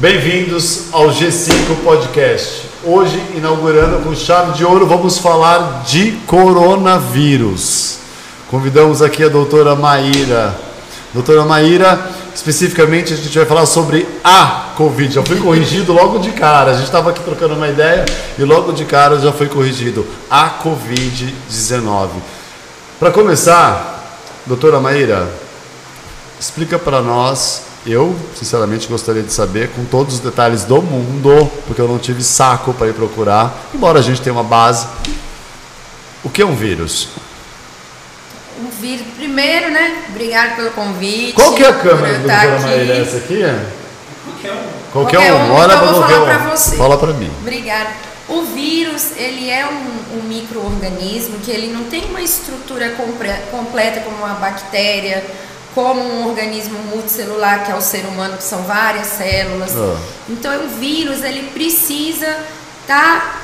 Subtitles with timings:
[0.00, 2.62] Bem-vindos ao G5 Podcast.
[2.82, 7.98] Hoje, inaugurando com chave de ouro, vamos falar de coronavírus.
[8.50, 10.56] Convidamos aqui a doutora Maíra.
[11.12, 12.00] Doutora Maíra,
[12.34, 15.16] especificamente a gente vai falar sobre a Covid.
[15.16, 16.70] Já fui corrigido logo de cara.
[16.70, 18.06] A gente estava aqui trocando uma ideia
[18.38, 20.06] e logo de cara já foi corrigido.
[20.30, 22.08] A Covid-19.
[22.98, 25.28] Para começar, doutora Maíra,
[26.40, 31.80] explica para nós eu, sinceramente, gostaria de saber, com todos os detalhes do mundo, porque
[31.80, 34.86] eu não tive saco para ir procurar, embora a gente tenha uma base.
[36.22, 37.08] O que é um vírus?
[38.62, 40.04] Um vírus, primeiro, né?
[40.10, 41.32] Obrigado pelo convite.
[41.32, 42.96] Qual que é a câmera do doutora Maíra?
[42.98, 43.66] Essa aqui é?
[44.24, 44.56] Qualquer um.
[44.92, 45.36] Qualquer, qualquer um.
[45.36, 45.52] um.
[45.54, 46.26] Olha então, para qualquer falar um.
[46.26, 46.76] para você.
[46.76, 47.30] Fala para mim.
[47.40, 47.90] Obrigada.
[48.28, 52.90] O vírus, ele é um, um microorganismo que ele não tem uma estrutura
[53.50, 55.24] completa como uma bactéria,
[55.74, 59.72] como um organismo multicelular que é o ser humano, que são várias células.
[59.76, 59.96] Ah.
[60.28, 62.26] Então, o vírus ele precisa
[62.82, 63.40] estar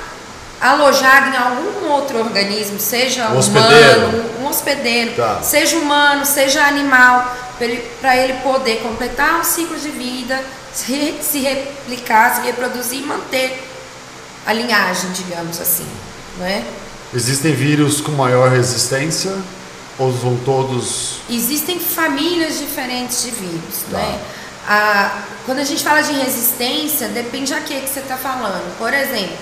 [0.60, 3.98] alojado em algum outro organismo, seja Um hospedeiro.
[4.06, 5.40] humano, um hospedeiro, Tá.
[5.42, 7.82] seja humano, seja animal, para ele,
[8.22, 10.42] ele poder completar o ciclo de vida,
[10.74, 13.62] se, se replicar, se reproduzir e manter
[14.46, 15.86] a linhagem, digamos assim,
[16.38, 16.64] né?
[17.14, 19.32] Existem vírus com maior resistência
[19.98, 21.16] ou são todos.
[21.30, 23.98] Existem famílias diferentes de vírus, Tá.
[23.98, 24.18] né?
[24.68, 25.10] A,
[25.46, 28.76] quando a gente fala de resistência, depende a que que você está falando.
[28.78, 29.36] Por exemplo,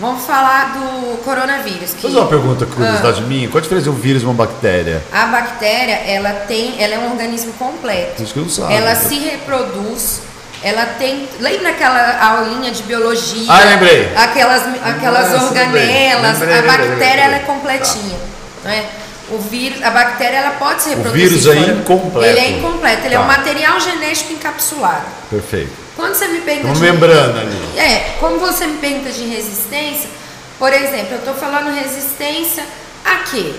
[0.00, 1.92] vamos falar do coronavírus.
[1.92, 3.26] que- Fazer uma pergunta, curiosidade Ah.
[3.26, 5.02] minha: qual a diferença de um vírus e uma bactéria?
[5.12, 8.22] A bactéria, ela tem, ela é um organismo completo.
[8.22, 8.72] Acho que não sabe.
[8.72, 10.22] Ela se reproduz,
[10.62, 11.28] ela tem.
[11.38, 13.44] Lembra aquela aulinha de biologia?
[13.46, 14.10] Ah, lembrei.
[14.16, 16.38] Aquelas, aquelas sim, organelas.
[16.40, 16.56] lembrei.
[16.56, 17.46] Lembrei, a bactéria lembrei, ela é lembrei.
[17.46, 18.18] completinha.
[18.64, 18.86] Né?
[19.30, 21.28] O vírus, a bactéria ela pode se O reproduzir.
[21.28, 21.72] vírus é fora.
[21.72, 22.26] incompleto.
[22.26, 23.24] Ele é incompleto, ele é Tá.
[23.24, 25.04] um material genético encapsulado.
[25.30, 25.70] Perfeito.
[25.96, 27.78] Quando você me pergunta Uma de- membrana ali.
[27.78, 30.08] é, como você me pergunta de resistência,
[30.58, 32.64] por exemplo, eu estou falando resistência
[33.04, 33.52] a quê?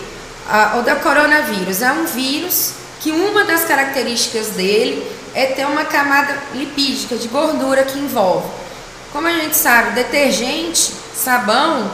[0.50, 1.82] A- o da coronavírus.
[1.82, 7.84] É um vírus que uma das características dele é ter uma camada lipídica de gordura
[7.84, 8.48] que envolve.
[9.14, 11.90] Como a gente sabe, detergente, sabão,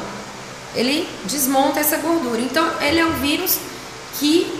[0.78, 2.40] ele desmonta essa gordura.
[2.40, 3.58] Então, ele é um vírus
[4.20, 4.52] que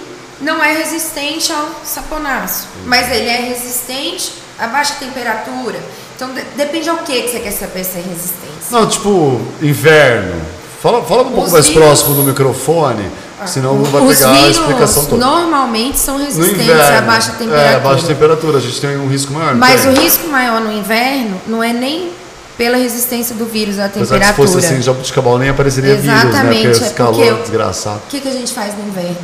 [0.42, 5.80] não é resistente ao saponáceo, mas ele é resistente a baixa temperatura.
[6.16, 8.72] Então, de- depende ao que que você quer saber se é resistência.
[8.72, 10.42] Não, tipo, inverno.
[10.82, 13.10] Fala, fala um pouco Os mais vírus- próximo do microfone,
[13.48, 15.26] senão não vai pegar a explicação toda.
[15.26, 16.98] normalmente são resistentes inverno.
[16.98, 17.72] a baixa temperatura.
[17.72, 18.58] É, baixa temperatura.
[18.58, 19.56] A gente tem um risco maior.
[19.56, 19.92] Mas tem?
[19.94, 22.12] o risco maior no inverno não é nem
[22.58, 24.48] pela resistência do vírus à Apesar que se temperatura.
[24.48, 26.30] fosse assim, jabuticabal nem apareceria vírus, né?
[26.30, 27.98] Exatamente, Porque é calor eu- desgraçado.
[28.06, 29.16] O que, que a gente faz no inverno?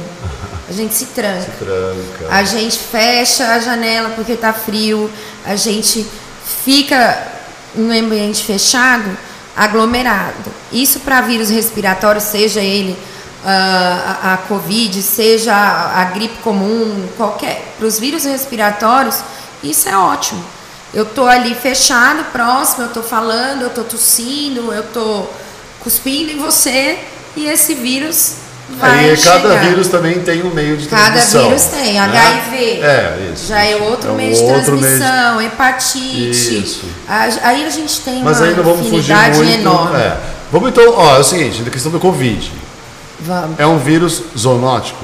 [0.69, 1.51] A gente se tranca.
[1.59, 2.27] Tranca.
[2.33, 5.09] A gente fecha a janela porque tá frio,
[5.45, 6.05] a gente
[6.63, 7.27] fica
[7.75, 9.09] em um ambiente fechado,
[9.55, 10.51] aglomerado.
[10.71, 12.97] Isso para vírus respiratórios, seja ele
[13.45, 17.73] ah, a, a Covid, seja a, a gripe comum, qualquer.
[17.77, 19.17] Para os vírus respiratórios,
[19.63, 20.43] isso é ótimo.
[20.93, 25.23] Eu tô ali fechado, próximo, eu tô falando, eu tô tossindo, eu tô
[25.79, 26.99] cuspindo em você
[27.35, 28.35] e esse vírus
[28.79, 29.65] vai Aí cada chegar.
[29.65, 31.47] vírus também tem um meio de Cada transmissão.
[31.47, 31.99] vírus tem, né?
[31.99, 32.57] HIV.
[32.81, 33.47] É, isso.
[33.47, 36.29] Já é outro É meio de outro meio de- transmissão, hepatite.
[36.63, 36.85] Isso.
[37.07, 39.43] Aí a gente tem Mas uma aí não vamos fugir muito.
[39.51, 39.97] enorme.
[39.99, 40.17] É.
[40.51, 42.51] Vamos então, ó, é o seguinte, da questão do Covid.
[43.19, 43.59] Vamos.
[43.59, 45.03] É um vírus zoonótico?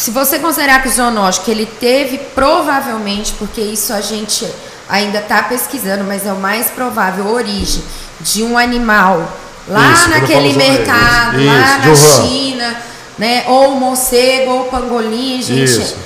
[0.00, 4.50] Se você considerar que o zoonótico ele teve provavelmente, porque isso a gente
[4.88, 7.82] ainda está pesquisando, mas é o mais provável, origem
[8.18, 9.30] de um animal
[9.68, 11.96] lá Isso, naquele mercado, isso, lá na Wuhan.
[11.96, 12.76] China,
[13.18, 13.44] né?
[13.46, 15.64] Ou morcego, ou pangolim, gente.
[15.64, 15.96] Isso.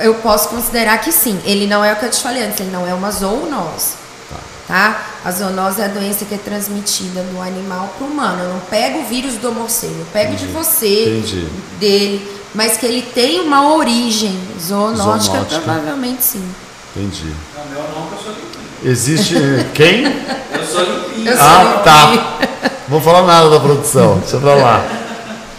[0.00, 1.38] Eu posso considerar que sim.
[1.44, 4.00] Ele não é o que eu te falei antes, ele não é uma zoonose.
[4.66, 5.02] Tá?
[5.22, 8.44] A zoonose é a doença que é transmitida do animal para o humano.
[8.44, 11.48] Eu não pego o vírus do morcego, eu pego de você, Entendi.
[11.78, 15.60] dele, mas que ele tem uma origem zoonótica, Zoonótica.
[15.60, 16.44] provavelmente sim.
[16.96, 17.32] Entendi.
[17.56, 18.92] Não, meu não, que eu sou limpinho.
[18.92, 19.34] Existe
[19.74, 20.04] quem?
[20.52, 21.28] Eu sou limpinho.
[21.28, 22.38] Eu sou Ah, tá.
[22.88, 24.18] Não vou falar nada da produção.
[24.18, 24.84] Deixa pra lá.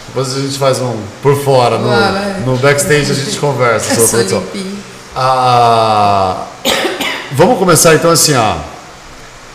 [0.06, 2.40] Depois a gente faz um por fora, no, vai.
[2.46, 4.40] no backstage a gente conversa sobre a produção.
[4.54, 4.78] limpinho.
[5.16, 6.44] Ah,
[7.32, 8.56] vamos começar então assim, ó.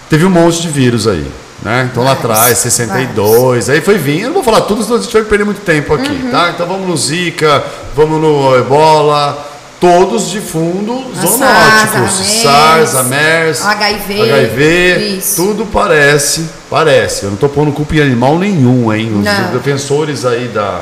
[0.10, 1.26] Teve um monte de vírus aí,
[1.62, 1.90] né?
[1.92, 4.22] Então lá Vários, atrás, 62, aí foi vindo.
[4.22, 6.32] Eu não vou falar tudo, senão a gente vai perder muito tempo aqui, Uhum.
[6.32, 6.52] tá?
[6.52, 7.64] Então vamos no Zika,
[7.96, 9.48] vamos no Ebola,
[9.80, 12.42] todos de fundo zoonóticos.
[12.44, 15.36] SARS, a MERS, HIV, HIV, isso.
[15.36, 17.24] tudo parece, parece.
[17.24, 19.12] Eu não estou pondo culpa em animal nenhum, hein?
[19.20, 19.52] Os Não.
[19.52, 20.82] defensores aí da,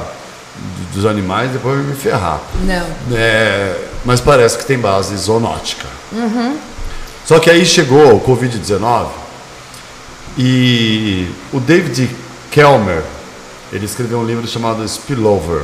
[0.93, 2.39] dos animais depois vão me ferrar.
[2.63, 2.85] Não.
[3.15, 3.75] É,
[4.05, 5.85] mas parece que tem base zoonótica.
[7.25, 9.07] Só que aí chegou o Covid-19
[10.37, 12.09] e o David
[12.51, 13.03] Kelmer,
[13.71, 15.63] ele escreveu um livro chamado Spillover.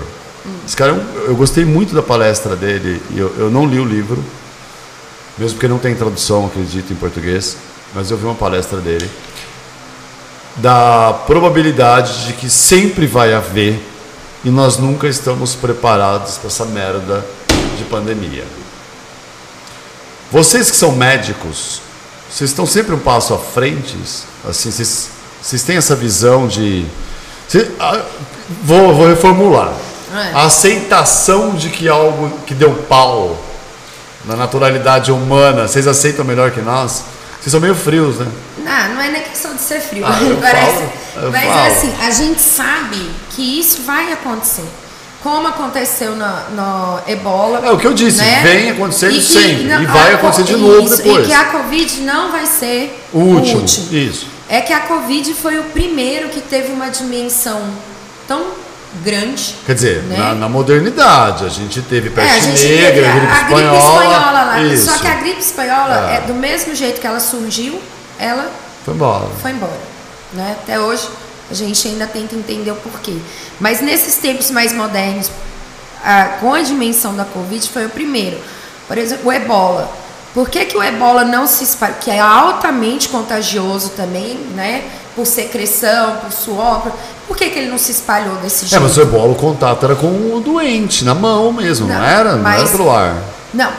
[0.65, 3.85] Esse cara, é eu gostei muito da palestra dele, e eu, eu não li o
[3.85, 4.23] livro,
[5.37, 7.57] mesmo porque não tem tradução, acredito, em português,
[7.93, 9.09] mas eu vi uma palestra dele,
[10.57, 13.79] da probabilidade de que sempre vai haver
[14.43, 17.25] e nós nunca estamos preparados para essa merda
[17.77, 18.43] de pandemia.
[20.31, 21.81] Vocês que são médicos,
[22.29, 23.95] vocês estão sempre um passo à frente,
[24.47, 25.09] assim, vocês,
[25.41, 26.85] vocês têm essa visão de.
[27.79, 28.01] Ah,
[28.63, 29.73] vou, vou reformular.
[30.13, 30.31] É.
[30.33, 33.37] A aceitação de que algo que deu pau
[34.25, 37.03] na naturalidade humana, vocês aceitam melhor que nós?
[37.39, 38.27] Vocês são meio frios, né?
[38.59, 40.05] Não, não é nem questão de ser frio.
[40.05, 41.67] Ah, Parece, falo, mas falo.
[41.67, 44.63] assim, a gente sabe que isso vai acontecer.
[45.23, 47.61] Como aconteceu no, no ebola.
[47.65, 48.41] É o que eu disse, né?
[48.43, 51.23] vem acontecendo que sempre, não- e vai a- acontecer de novo isso, depois.
[51.23, 53.63] E que a Covid não vai ser O último.
[53.63, 54.27] Isso.
[54.49, 57.61] É que a Covid foi o primeiro que teve uma dimensão
[58.27, 58.43] tão
[59.01, 59.55] grande.
[59.65, 60.17] Quer dizer, Né?
[60.17, 63.53] na, na modernidade, a gente teve É, a peste gente negra, a, gripe a gripe
[63.53, 63.77] espanhola.
[64.03, 64.59] espanhola lá.
[64.61, 64.85] Isso.
[64.91, 66.15] Só que a gripe espanhola, É.
[66.17, 66.21] é.
[66.27, 67.81] do mesmo jeito que ela surgiu,
[68.19, 68.51] ela
[68.83, 69.25] Foi embora.
[69.41, 69.79] foi embora.
[70.33, 70.55] Né?
[70.61, 71.07] Até hoje
[71.49, 73.15] a gente ainda tenta entender o porquê.
[73.59, 75.29] Mas nesses tempos mais modernos,
[76.03, 78.37] a- com a dimensão da Covid, foi o primeiro.
[78.87, 79.89] Por exemplo, o ebola.
[80.33, 81.93] Por que, que o ebola não se espalha?
[81.93, 84.83] Que é altamente contagioso também, né?
[85.15, 86.81] Por secreção, por suor.
[87.27, 88.81] por- que, que ele não se espalhou desse É, jeito?
[88.83, 92.35] mas o ebola, o contato era com o doente, na mão mesmo, não, Não, era?
[92.35, 93.15] Não era mas- pelo ar.
[93.53, 93.71] Não.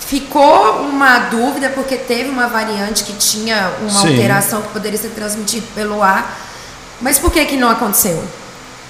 [0.00, 4.08] Ficou uma dúvida porque teve uma variante que tinha uma Sim.
[4.08, 6.38] alteração que poderia ser transmitida pelo ar.
[7.00, 8.22] Mas por que que não aconteceu?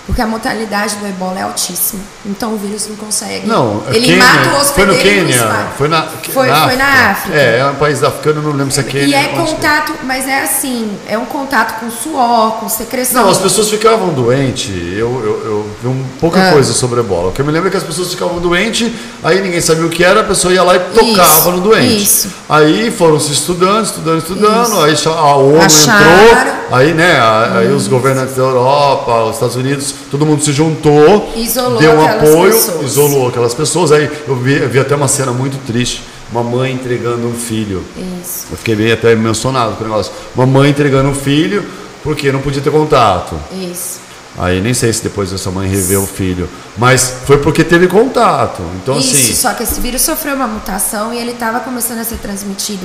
[0.06, 2.03] Porque a mortalidade do ebola é altíssima.
[2.27, 3.47] Então o vírus não consegue.
[3.47, 4.23] Não, ele Quênia.
[4.23, 5.67] mata o Foi hospedeiro no e não Quênia.
[5.79, 7.39] Foi na, Foi- foi na África.
[7.39, 9.06] É, é um país africano, eu não lembro se é Quênia.
[9.06, 9.39] E é que é.
[9.47, 13.23] contato, mas é assim, é um contato com suor, com secreção.
[13.23, 14.69] Não, as pessoas ficavam doentes.
[14.93, 16.53] Eu, eu, eu vi um, pouca Ah.
[16.53, 17.29] coisa sobre ebola.
[17.31, 18.93] O que eu me lembro é que as pessoas ficavam doentes,
[19.23, 22.03] aí ninguém sabia o que era, a pessoa ia lá e tocava Isso, no doente.
[22.03, 22.29] isso.
[22.47, 24.65] Aí foram se estudando, estudando, estudando.
[24.91, 25.09] Isso.
[25.11, 26.05] Aí a ONU Acharam.
[26.25, 27.19] entrou, aí, né,
[27.59, 32.05] aí os governantes da Europa, os Estados Unidos, todo mundo se juntou, Isolou deu um
[32.05, 32.82] apoio, pessoas.
[32.87, 33.93] isolou aquelas pessoas.
[33.93, 36.02] Aí eu vi, eu vi até uma cena muito triste.
[36.32, 37.85] Uma mãe entregando um filho.
[38.23, 40.12] Isso, Eu fiquei bem até emocionado com o negócio.
[40.35, 41.64] Uma mãe entregando um filho
[42.02, 43.37] porque não podia ter contato.
[43.52, 44.00] isso.
[44.37, 46.49] Aí nem sei se depois essa mãe revê o filho.
[46.76, 48.62] Mas foi porque teve contato.
[48.82, 49.35] Então, Isso, assim.
[49.35, 52.85] só que esse vírus sofreu uma mutação e ele estava começando a ser transmitido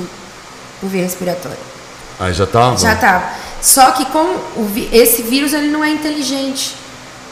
[0.80, 1.58] por via respiratória.
[2.20, 2.76] Aí já tava?
[2.76, 3.24] Já estava.
[3.60, 4.20] Só que com
[4.56, 6.76] o esse vírus ele não é inteligente.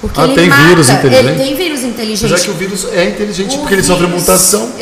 [0.01, 1.27] Porque Ah, ele tem mata, vírus inteligente?
[1.27, 2.29] Ele tem vírus inteligente.
[2.31, 4.73] Já que o vírus é inteligente O porque ele sofre vírus- mutação.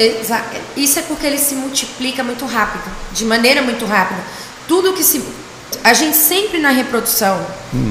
[0.77, 4.21] Isso é porque ele se multiplica muito rápido, de maneira muito rápida.
[4.69, 5.23] Tudo que se.
[5.83, 7.41] A gente sempre na reprodução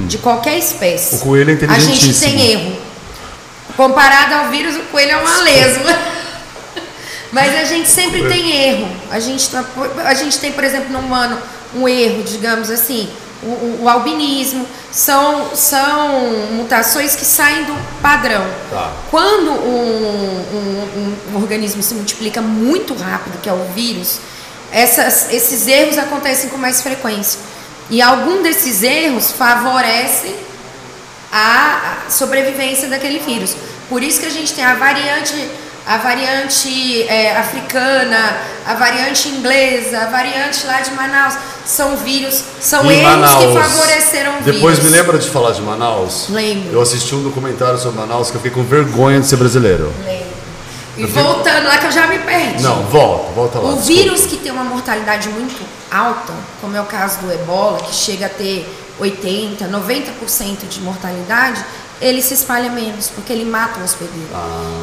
[0.06, 1.16] de qualquer espécie.
[1.16, 1.18] Hum.
[1.18, 1.64] O coelho é A gente
[2.08, 2.32] inteligentíssimo.
[2.32, 2.76] tem erro.
[3.76, 5.98] Comparado ao vírus, o coelho é uma lesma.
[7.32, 8.88] Mas a gente sempre tem erro.
[9.10, 9.64] A gente, tá-
[10.04, 11.38] a gente tem, por exemplo, no humano,
[11.74, 13.08] um erro, digamos assim,
[13.46, 14.66] o, o- albinismo.
[14.92, 16.08] São, são
[16.52, 18.44] mutações que saem do padrão.
[18.70, 18.92] Tá.
[19.10, 24.18] Quando um, um- um organismo se multiplica muito rápido, que é o vírus,
[24.72, 27.40] essas- esses erros acontecem com mais frequência.
[27.90, 30.34] E algum desses erros favorecem
[31.32, 33.56] a a sobrevivência daquele vírus.
[33.88, 35.34] Por isso que a gente tem a variante,
[35.86, 41.34] a variante é, africana, a variante inglesa, a variante lá de Manaus.
[41.64, 43.44] São vírus, são Em que Manaus.
[43.54, 44.90] favoreceram o Depois vírus.
[44.92, 46.26] me lembra de falar de Manaus?
[46.28, 46.72] Lembro.
[46.72, 49.92] Eu assisti um documentário sobre Manaus que eu fiquei com vergonha de ser brasileiro.
[50.04, 50.26] Lembro.
[50.98, 52.62] E voltando lá que eu já me perdi.
[52.62, 53.64] Não, volta, volta lá.
[53.70, 53.92] O desculpa.
[54.02, 58.26] vírus que tem uma mortalidade muito alta, como é o caso do ebola, que chega
[58.26, 58.66] a ter
[58.98, 61.62] 80%, 90% de mortalidade,
[62.00, 64.28] ele se espalha menos, porque ele mata o hospedeiro.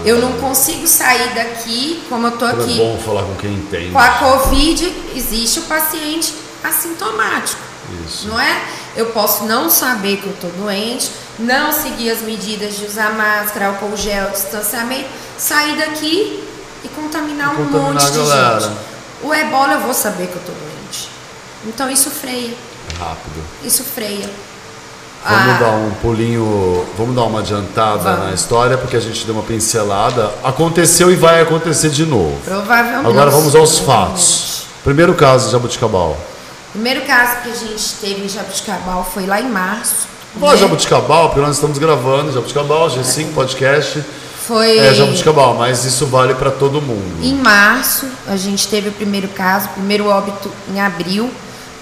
[0.05, 3.53] Eu não consigo sair daqui, como eu tô Como aqui, É bom falar com quem
[3.53, 3.91] entende.
[3.91, 7.61] com a Covid, existe o paciente assintomático.
[8.07, 8.27] Isso.
[8.27, 8.61] Não é?
[8.95, 13.67] Eu posso não saber que eu estou doente, não seguir as medidas de usar máscara,
[13.67, 16.43] álcool gel, distanciamento, sair daqui
[16.83, 18.77] e contaminar E um contaminar monte de gente.
[19.21, 21.09] O ebola eu vou saber que eu estou doente.
[21.65, 22.53] Então isso freia,
[22.99, 23.43] Rápido.
[23.63, 24.29] isso freia.
[25.27, 28.25] Vamos Ah, dar um pulinho, vamos dar uma adiantada Vamos.
[28.27, 30.29] na história, porque a gente deu uma pincelada.
[30.43, 32.37] Aconteceu e vai acontecer de novo.
[32.43, 33.07] Provavelmente.
[33.07, 34.65] Agora vamos aos fatos.
[34.83, 36.17] Primeiro caso de Jabuticabal.
[36.73, 40.07] Primeiro caso que a gente teve em Jabuticabal foi lá em março.
[40.39, 40.57] Falar né?
[40.59, 44.03] Jabuticabal, porque nós estamos gravando Jabuticabal, G5 Podcast.
[44.45, 47.23] Foi É jabuticabal, mas isso vale para todo mundo.
[47.23, 51.31] em março, a gente teve o primeiro caso, o primeiro óbito em abril,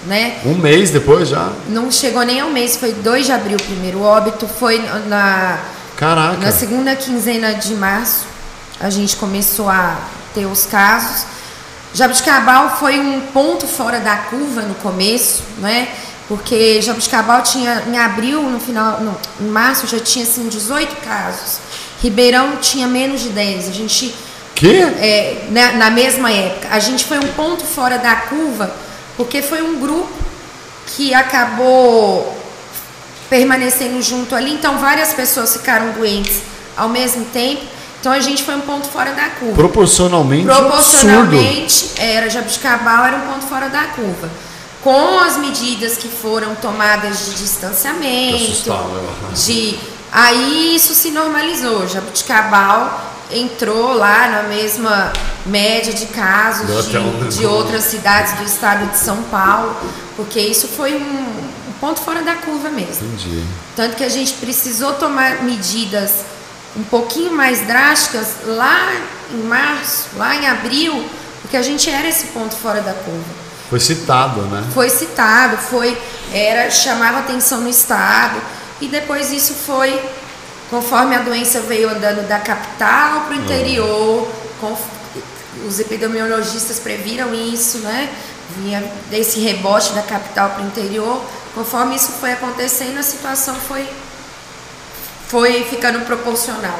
[0.06, 0.38] né?
[0.44, 1.50] Um mês depois já?
[1.68, 5.58] Não chegou nem ao mês, foi 2 de abril o primeiro óbito, foi na,
[5.96, 6.36] Caraca.
[6.38, 8.24] na segunda quinzena de março,
[8.80, 9.96] a gente começou a
[10.34, 11.24] ter os casos.
[11.94, 15.88] Jabuticabal foi um ponto fora da curva no começo, né?
[16.26, 21.58] Porque Jabuticabal tinha, em abril, no final, no, em março, já tinha assim 18 casos.
[22.02, 23.68] Ribeirão tinha menos de 10.
[23.68, 24.14] A gente
[24.54, 24.80] Que?
[24.80, 26.68] é, na, na mesma época.
[26.70, 28.74] A gente foi um ponto fora da curva,
[29.16, 30.12] porque foi um grupo
[30.86, 32.36] que acabou
[33.28, 36.42] permanecendo junto ali, então várias pessoas ficaram doentes
[36.76, 37.62] ao mesmo tempo.
[38.00, 39.54] Então a gente foi um ponto fora da curva.
[39.54, 40.68] Proporcionalmente, absurdo.
[40.68, 44.28] Proporcionalmente, era Jabuticabal era um ponto fora da curva.
[44.82, 48.74] Com as medidas que foram tomadas de distanciamento,
[49.36, 49.78] de
[50.10, 51.86] aí isso se normalizou.
[51.86, 55.12] Jabuticabal entrou lá na mesma
[55.46, 59.76] média de casos de, de outras cidades do estado de São Paulo,
[60.16, 60.98] porque isso foi um,
[61.68, 63.06] um ponto fora da curva mesmo.
[63.06, 63.42] Entendi.
[63.74, 66.24] Tanto que a gente precisou tomar medidas
[66.76, 68.92] um pouquinho mais drásticas lá
[69.30, 71.04] em março, lá em abril,
[71.42, 73.24] porque a gente era esse ponto fora da curva
[73.68, 74.64] Foi citado, né?
[74.72, 75.96] foi citado, foi
[76.32, 78.40] era chamava atenção no estado
[78.80, 80.00] e depois isso foi
[80.72, 84.26] conforme a doença veio andando da capital para o interior,
[84.58, 84.74] com-
[85.68, 88.08] os epidemiologistas previram isso, né?
[88.56, 91.20] Vinha desse rebote da capital para o interior.
[91.54, 93.86] Conforme isso foi acontecendo, a situação foi
[95.28, 96.78] foi ficando proporcional.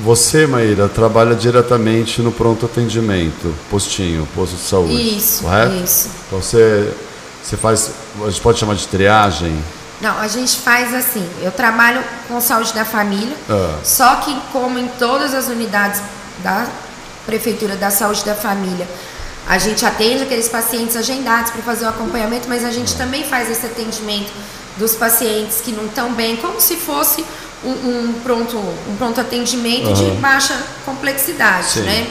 [0.00, 5.16] Você, Maíra, trabalha diretamente no pronto atendimento, postinho, posto de saúde.
[5.16, 5.74] Isso, correto?
[5.84, 6.08] isso.
[6.26, 6.92] Então você,
[7.42, 7.90] você faz,
[8.24, 9.56] a gente pode chamar de triagem?
[10.00, 11.28] Não, a gente faz assim.
[11.42, 13.78] Eu trabalho com saúde da família, Ah.
[13.84, 16.00] só que como em todas as unidades
[16.42, 16.66] da
[17.26, 18.88] prefeitura da saúde da família,
[19.46, 23.50] a gente atende aqueles pacientes agendados para fazer o acompanhamento, mas a gente também faz
[23.50, 24.32] esse atendimento
[24.76, 27.24] dos pacientes que não estão bem, como se fosse
[27.62, 31.80] um, um pronto um pronto atendimento de baixa complexidade, Sim.
[31.82, 32.06] né?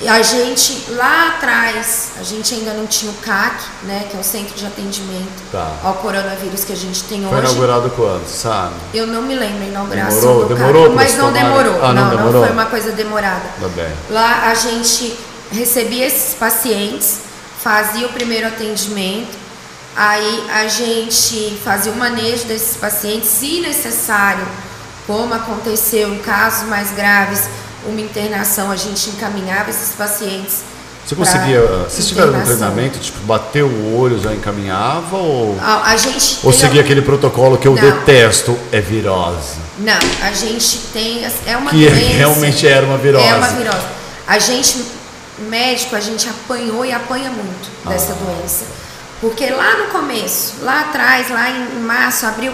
[0.00, 4.20] E a gente lá atrás, a gente ainda não tinha o CAC, né, que é
[4.20, 5.72] o Centro de Atendimento Tá.
[5.82, 7.40] ao Coronavírus que a gente tem Foi hoje.
[7.52, 8.74] inaugurado quando, sabe?
[8.92, 10.48] Eu não me lembro a inauguração Demorou?
[10.48, 11.82] do Demorou CAC, mas não demorou.
[11.82, 12.42] Ah, não não, demorou?
[12.44, 13.42] foi uma coisa demorada.
[13.58, 13.88] Tá bem.
[14.10, 15.16] Lá a gente
[15.50, 17.20] recebia esses pacientes,
[17.62, 19.34] fazia o primeiro atendimento,
[19.96, 24.46] aí a gente fazia o manejo desses pacientes, se necessário,
[25.06, 27.44] como aconteceu em casos mais graves,
[27.88, 30.62] uma internação, a gente encaminhava esses pacientes.
[31.06, 31.60] Você conseguia.
[31.88, 32.56] Vocês tiveram um internação.
[32.58, 35.56] treinamento, tipo, bateu o olho já encaminhava ou.
[35.60, 37.80] A, a gente Ou seguia aquele protocolo que eu Não.
[37.82, 39.54] detesto, é virose.
[39.78, 41.24] Não, a gente tem.
[41.46, 42.16] É uma Que doença.
[42.16, 43.24] realmente era uma virose.
[43.24, 43.86] É uma virose.
[44.26, 44.84] A gente,
[45.48, 48.16] médico, a gente apanhou e apanha muito dessa Ah.
[48.24, 48.64] doença.
[49.20, 52.52] Porque lá no começo, lá atrás, lá em março, abril,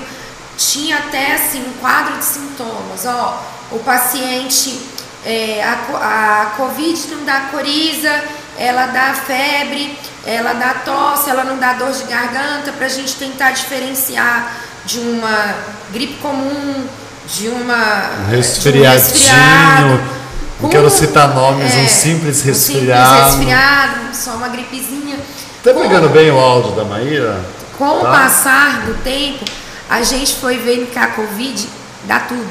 [0.58, 3.06] tinha até assim um quadro de sintomas.
[3.06, 4.78] Ó, o paciente,
[5.24, 8.10] é, a, a Covid não dá coriza,
[8.58, 13.14] ela dá febre, ela dá tosse, ela não dá dor de garganta, para a gente
[13.16, 14.52] tentar diferenciar
[14.84, 15.54] de uma
[15.92, 16.86] gripe comum,
[17.26, 20.22] de uma Um um resfriadinho.
[20.60, 23.08] Não com- quero citar nomes, um é, simples um resfriado.
[23.14, 25.16] simples resfriado, só uma gripezinha.
[25.64, 27.40] Tá Com- pegando bem o áudio da Maíra?
[27.78, 28.10] Com o Tá.
[28.10, 29.44] passar do tempo,
[29.88, 31.68] a gente foi vendo que a Covid
[32.04, 32.50] dá tudo.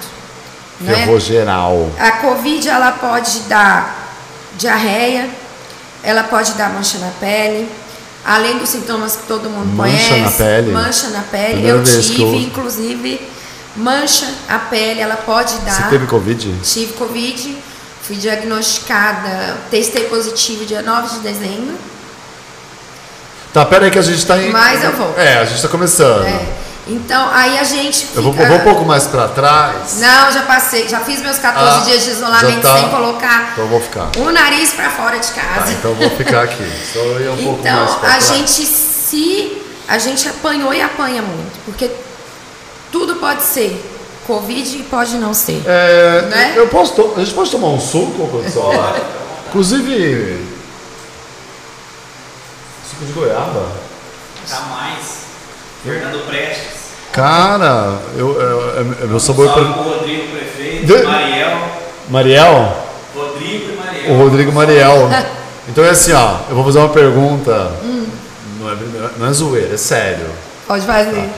[0.82, 0.96] Né?
[0.96, 1.90] Ferrou geral.
[2.00, 4.16] A Covid ela pode dar
[4.58, 5.30] diarreia,
[6.04, 7.70] ela pode dar mancha na pele,
[8.26, 10.20] além dos sintomas que todo mundo Mancha conhece.
[10.20, 10.72] na pele?
[10.72, 11.54] Mancha na pele.
[11.54, 13.30] Primeira eu tive, eu- inclusive,
[13.76, 15.72] mancha a pele, ela pode dar.
[15.72, 16.56] Você teve Covid?
[16.64, 17.58] Tive Covid,
[18.04, 21.76] fui diagnosticada, testei positivo dia 9 de dezembro.
[23.54, 24.50] Tá, pera aí que a gente tá em.
[24.50, 25.14] Mas eu vou.
[25.18, 26.26] É, a gente tá começando.
[26.26, 26.46] É.
[26.88, 28.20] Então, aí a gente fica...
[28.20, 30.00] Eu vou, vou um pouco mais pra trás.
[30.00, 32.76] Não, já passei, já fiz meus 14 Ah, dias de isolamento tá.
[32.78, 34.10] sem colocar Então eu vou ficar.
[34.18, 35.66] o nariz pra fora de casa.
[35.66, 36.72] Tá, então vou ficar aqui.
[36.92, 38.28] Só ia um pouco mais Então, pra a trás.
[38.28, 39.62] gente se.
[39.88, 41.60] A gente apanhou e apanha muito.
[41.66, 41.92] Porque
[42.92, 43.88] tudo pode ser.
[44.26, 45.62] Covid e pode não ser.
[45.66, 46.54] É, né?
[46.56, 48.72] eu posso to- a gente pode tomar um suco, produção?
[49.50, 50.46] Inclusive.
[52.90, 53.68] Suco de goiaba?
[54.48, 55.22] Jamais.
[55.84, 56.71] Fernando Prestes.
[57.12, 59.48] Cara, eu, eu- é- é meu sabor.
[59.48, 61.58] Salve pro Rodrigo Prefeito, De- Mariel.
[62.10, 62.78] Mariel?
[63.16, 64.12] Rodrigo e Mariel.
[64.12, 65.10] O Rodrigo Mariel.
[65.68, 67.72] Então é assim, ó, eu vou fazer uma pergunta.
[68.60, 68.76] Não, é,
[69.18, 70.26] não é zoeira, é sério.
[70.68, 71.30] Pode fazer.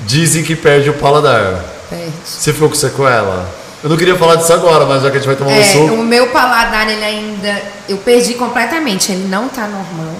[0.00, 1.64] Dizem que perde o paladar.
[1.88, 2.12] Perde.
[2.24, 3.48] Você ficou com sequela?
[3.82, 5.62] Eu não queria falar disso agora, mas já que a gente vai tomar um É,
[5.62, 5.94] suco.
[5.94, 7.62] o meu paladar, ele ainda.
[7.88, 9.12] Eu perdi completamente.
[9.12, 10.14] Ele não tá normal.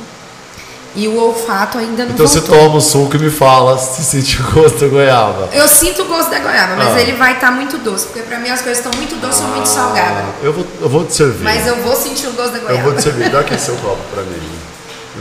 [0.94, 2.58] E o olfato ainda não Então você voltou.
[2.58, 5.48] toma o suco e me fala se sentiu o gosto da goiaba.
[5.52, 7.00] Eu sinto o gosto da goiaba, mas Ah.
[7.00, 8.06] ele vai estar muito doce.
[8.06, 10.24] Porque pra mim as coisas estão muito doces ou muito salgadas.
[10.42, 11.44] Eu vou, eu vou te servir.
[11.44, 12.82] Mas eu vou sentir o gosto da Eu goiaba.
[12.82, 13.28] vou te servir.
[13.30, 14.50] Dá aqui seu copo pra mim.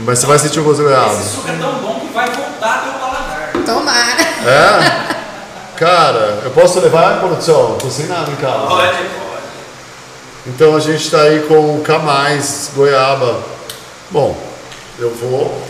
[0.04, 1.12] Mas você vai sentir o gosto da goiaba.
[1.14, 3.50] Esse suco é tão bom que vai voltar teu paladar.
[3.66, 4.22] Tomara.
[4.46, 5.18] É?
[5.76, 7.76] Cara, eu posso levar, produção?
[7.78, 8.66] Tô sem nada em casa.
[8.66, 9.08] Pode, pode.
[10.46, 13.38] Então a gente tá aí com o Camais, goiaba.
[14.10, 14.36] Bom,
[14.98, 15.66] eu vou.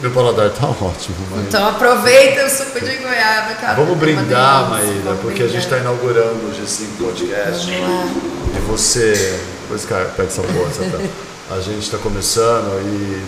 [0.00, 1.46] Meu paladar tá ótimo, mas.
[1.46, 3.56] Então aproveita o suco de goiaba.
[3.70, 4.68] eu Vamos brindar.
[4.68, 5.94] Maíra, porque a gente está brindar.
[5.94, 7.70] inaugurando o G5 Podcast.
[7.70, 9.40] E você.
[9.62, 11.54] Depois cara, pega essa essa tá.
[11.56, 13.22] A gente está começando e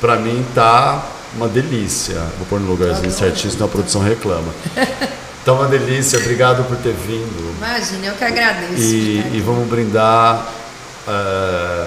[0.00, 1.04] pra mim tá
[1.36, 2.16] uma delícia.
[2.38, 4.52] Vou pôr no lugarzinho certinho, senão a produção reclama.
[5.44, 7.56] Tá uma delícia, obrigado por ter vindo.
[7.56, 8.74] Imagina, eu que agradeço.
[8.82, 9.36] E, cara.
[9.36, 10.46] e vamos brindar
[11.08, 11.86] eh,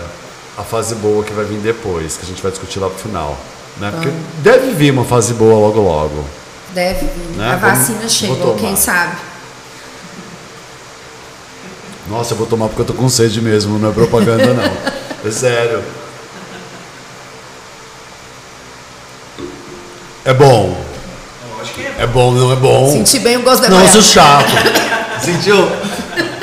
[0.58, 3.38] a fase boa que vai vir depois, que a gente vai discutir lá pro final.
[3.78, 3.90] Né?
[3.92, 6.24] Porque deve vir uma fase boa logo logo.
[6.74, 7.38] Deve vir.
[7.38, 7.52] Né?
[7.54, 9.16] A Vamos- vacina vou chegou, quem sabe?
[12.10, 14.94] Nossa, eu vou tomar porque eu tô com sede mesmo, não é propaganda não.
[15.26, 15.82] É sério.
[20.26, 20.78] É bom.
[21.56, 21.96] Eu acho que é.
[22.00, 22.92] É bom, não é bom.
[22.92, 24.50] Senti bem o gosto da não, sou chato.
[25.24, 25.70] Sentiu?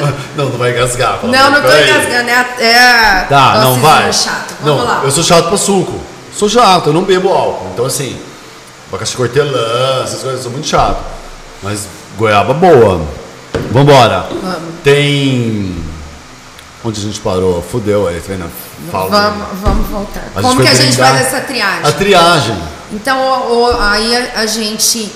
[0.36, 1.18] Não, não vai engasgar.
[1.22, 1.88] Não, não tô Deus.
[1.88, 4.12] engasgando, é é Tá, não vai.
[4.12, 4.54] chato.
[4.62, 5.00] Vamos não, lá.
[5.04, 5.98] eu sou chato pra suco.
[6.36, 7.70] Sou chato, eu não bebo álcool.
[7.74, 8.18] Então assim,
[8.88, 10.98] abacaxi cortelã, essas coisas, eu sou muito chato.
[11.62, 13.00] Mas goiaba boa.
[13.72, 14.26] Vambora.
[14.42, 14.74] Vamos.
[14.82, 15.76] Tem.
[16.84, 17.62] Onde a gente parou?
[17.62, 18.46] Fudeu aí, treina.
[18.90, 19.10] Fala.
[19.10, 20.24] Vamos, vamos voltar.
[20.34, 21.80] A Como que a gente brindar- faz essa triagem?
[21.84, 22.56] A triagem.
[22.92, 25.12] Então, o- o- aí a, a gente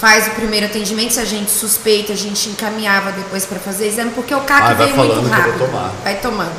[0.00, 4.10] faz o primeiro atendimento, se a gente suspeita, a gente encaminhava depois para fazer exame,
[4.10, 5.58] porque o CAC Ah, vai veio muito rápido.
[5.58, 5.92] tomar.
[6.04, 6.52] Vai tomando.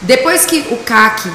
[0.00, 1.30] Depois que o CAC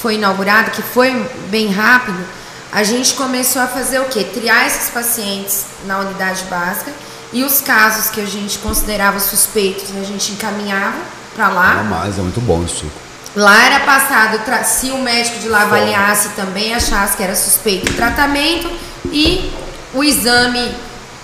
[0.00, 1.10] foi inaugurado, que foi
[1.48, 2.24] bem rápido,
[2.72, 4.24] a gente começou a fazer o quê?
[4.24, 6.92] Triar esses pacientes na unidade básica
[7.32, 10.96] e os casos que a gente considerava suspeitos, a gente encaminhava
[11.34, 11.74] para lá.
[11.74, 12.90] Não mais, é muito bom suco.
[13.36, 17.94] Lá era passado, se o médico de lá avaliasse também, achasse que era suspeito o
[17.94, 18.68] tratamento
[19.12, 19.52] e
[19.94, 20.74] o exame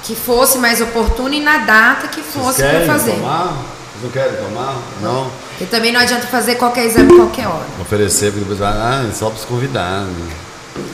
[0.03, 3.13] que fosse mais oportuno e na data que fosse para fazer.
[3.13, 3.57] tomar?
[3.93, 4.77] Vocês não querem tomar?
[5.03, 5.31] Não.
[5.51, 7.65] Porque também não adianta fazer qualquer exame qualquer hora.
[7.81, 10.09] Oferecer, porque depois vai, ah, é só para os convidados.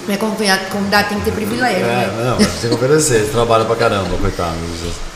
[0.06, 0.16] Né?
[0.16, 2.24] Convidado, convidado tem que ter privilégio, É, né?
[2.24, 4.56] não, tem que oferecer, eles trabalham pra caramba, coitados.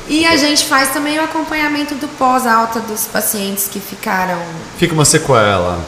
[0.09, 4.41] E a gente faz também o acompanhamento do pós-alta dos pacientes que ficaram
[4.79, 5.79] Fica uma sequela.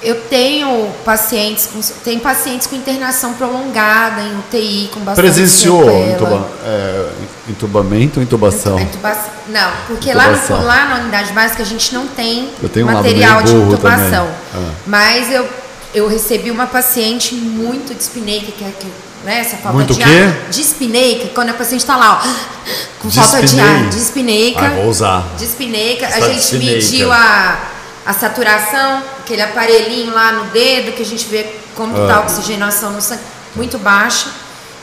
[0.00, 6.12] Eu tenho pacientes com, tem pacientes com internação prolongada em UTI, com bastante Presenciou sequela.
[6.14, 7.08] intuba, é,
[7.48, 8.76] entubamento ou intubação?
[8.76, 9.30] A intubação.
[9.48, 10.58] Não, porque lá, Intubação.
[10.60, 14.28] no, lá na unidade básica a gente não tem um material meio de intubação.
[14.54, 14.70] Ah.
[14.86, 15.48] Mas eu,
[15.94, 18.86] eu recebi uma paciente muito dispineica, que é que,
[19.24, 20.04] né, essa falta Muito de quê?
[20.08, 20.50] ar.
[20.50, 22.70] Dispineica, quando a paciente está lá, ó,
[23.02, 23.88] com falta de ar.
[23.88, 24.60] Dispineica.
[24.64, 25.26] Ah, vou usar.
[25.36, 26.06] Dispineica.
[26.06, 26.74] Está A gente dispineica.
[26.76, 27.58] mediu a,
[28.06, 32.16] a saturação, aquele aparelhinho lá no dedo, que a gente vê como que Ah.
[32.16, 33.20] a oxigenação no sangue,
[33.54, 34.28] muito baixa.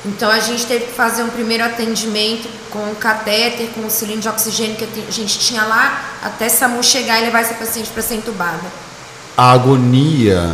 [0.05, 4.21] Então a gente teve que fazer um primeiro atendimento com o catéter, com o cilindro
[4.21, 8.03] de oxigênio que a gente tinha lá, até SAMU chegar e levar essa paciente para
[8.03, 8.61] ser entubada.
[9.35, 10.53] A agonia.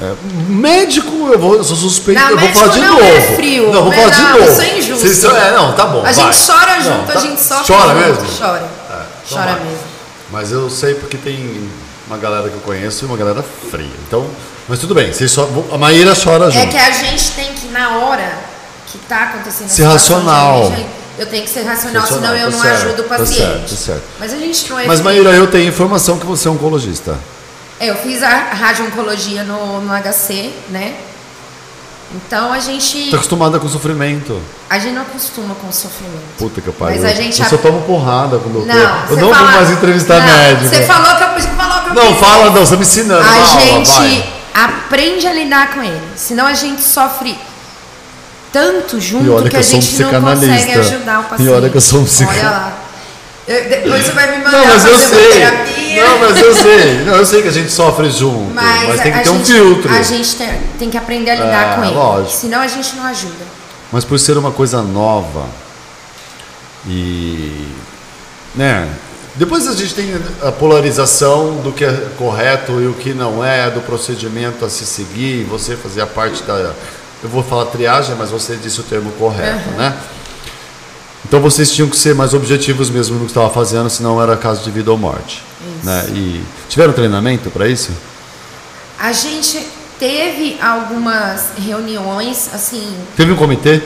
[0.00, 0.14] é,
[0.48, 3.04] médico, eu, vou, eu sou suspeito, Não, eu vou médico falar de não novo.
[3.04, 3.72] é frio.
[3.72, 4.52] Não, vou falar de novo.
[4.52, 5.06] isso é injusto.
[5.08, 6.04] Vocês é, não, tá bom.
[6.04, 6.46] A gente vai.
[6.58, 8.22] chora Não, junto, tá- a gente sofre Chora junto.
[8.22, 8.38] mesmo?
[8.38, 8.58] Chora.
[8.90, 8.94] É,
[9.26, 9.64] então Chora vai.
[9.64, 9.78] mesmo.
[10.32, 11.68] Mas eu sei porque tem
[12.08, 13.90] uma galera que eu conheço e uma galera fria.
[14.06, 14.26] Então,
[14.66, 15.12] mas tudo bem.
[15.12, 16.66] Vocês só, a Maíra chora junto.
[16.66, 18.32] É que a gente tem que, na hora
[18.86, 20.72] que está acontecendo a Ser racional.
[21.18, 23.40] Eu tenho que ser racional, Racional, senão eu tá não certo, ajudo o tá paciente.
[23.40, 24.02] certo, tá certo.
[24.20, 24.86] Mas a gente não é.
[24.86, 27.18] Mas Maíra, eu tenho informação que você é oncologista.
[27.80, 30.96] É, eu fiz a radio-oncologia no, no HC, né?
[32.14, 33.10] Então a gente.
[33.10, 34.40] Tá acostumada com sofrimento.
[34.70, 36.22] A gente não acostuma com sofrimento.
[36.38, 36.96] Puta que pariu.
[36.96, 37.42] Mas a gente.
[37.42, 38.74] Eu só tomo porrada com o doutor.
[38.74, 40.68] Não, eu você não fala- vou mais entrevistar Não, médico.
[40.68, 43.20] Você falou que eu você falou eu Não, fala não, você tá me ensinando.
[43.20, 44.32] A fala, gente vai.
[44.54, 46.00] aprende a lidar com ele.
[46.16, 47.38] Senão a gente sofre
[48.52, 50.80] tanto E junto que, que a um gente não consegue psicanalista.
[50.80, 51.50] ajudar o E paciente.
[51.52, 52.72] olha que eu sou um psica- Olha lá.
[53.46, 55.32] Eu- depois você vai me mandar Não, mas eu sei.
[55.32, 56.04] terapia.
[56.06, 57.04] Não, mas eu sei.
[57.04, 58.52] Não, eu sei que a gente sofre junto.
[58.54, 59.90] Mas, Mas, tem que ter um gente, filtro.
[59.94, 61.94] A gente tem, tem que aprender a lidar É, com ele.
[61.94, 62.36] lógico.
[62.36, 63.46] Senão a gente não ajuda.
[63.90, 65.46] Mas por ser uma coisa nova
[66.86, 67.68] e
[68.54, 68.86] né,
[69.38, 70.10] depois a gente tem
[70.42, 74.84] a polarização do que é correto e o que não é, do procedimento a se
[74.84, 76.74] seguir, você fazer a parte da
[77.22, 79.96] eu vou falar triagem, mas você disse o termo correto, né?
[81.24, 84.62] Então vocês tinham que ser mais objetivos mesmo no que estava fazendo, senão era caso
[84.62, 85.42] de vida ou morte.
[85.78, 85.86] Isso.
[85.86, 86.06] Né?
[86.10, 87.90] E tiveram treinamento para isso?
[88.98, 89.66] A gente
[89.98, 93.82] teve algumas reuniões, assim, Teve um comitê?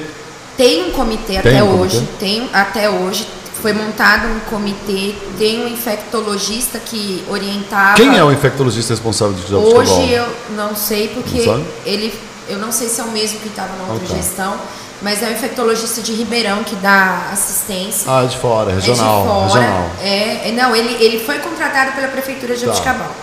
[0.57, 2.13] tem um comitê Tem até um hoje, comitê?
[2.19, 3.27] tem até hoje,
[3.63, 7.95] foi montado um comitê, tem um infectologista que orientava.
[7.95, 9.81] Quem é o infectologista responsável Jabuticabal?
[9.81, 12.13] Hoje eu não sei porque Não ele,
[12.49, 14.17] eu não sei se é o mesmo que estava na outra Ah, tá.
[14.17, 14.57] gestão,
[15.01, 18.11] mas é um infectologista de Ribeirão que dá assistência.
[18.11, 19.21] Ah, de fora, regional.
[19.21, 19.45] É de fora.
[19.61, 19.91] regional.
[20.03, 22.67] É, é, não, ele, ele foi contratado pela prefeitura de Tá.
[22.67, 23.15] Jabuticabal.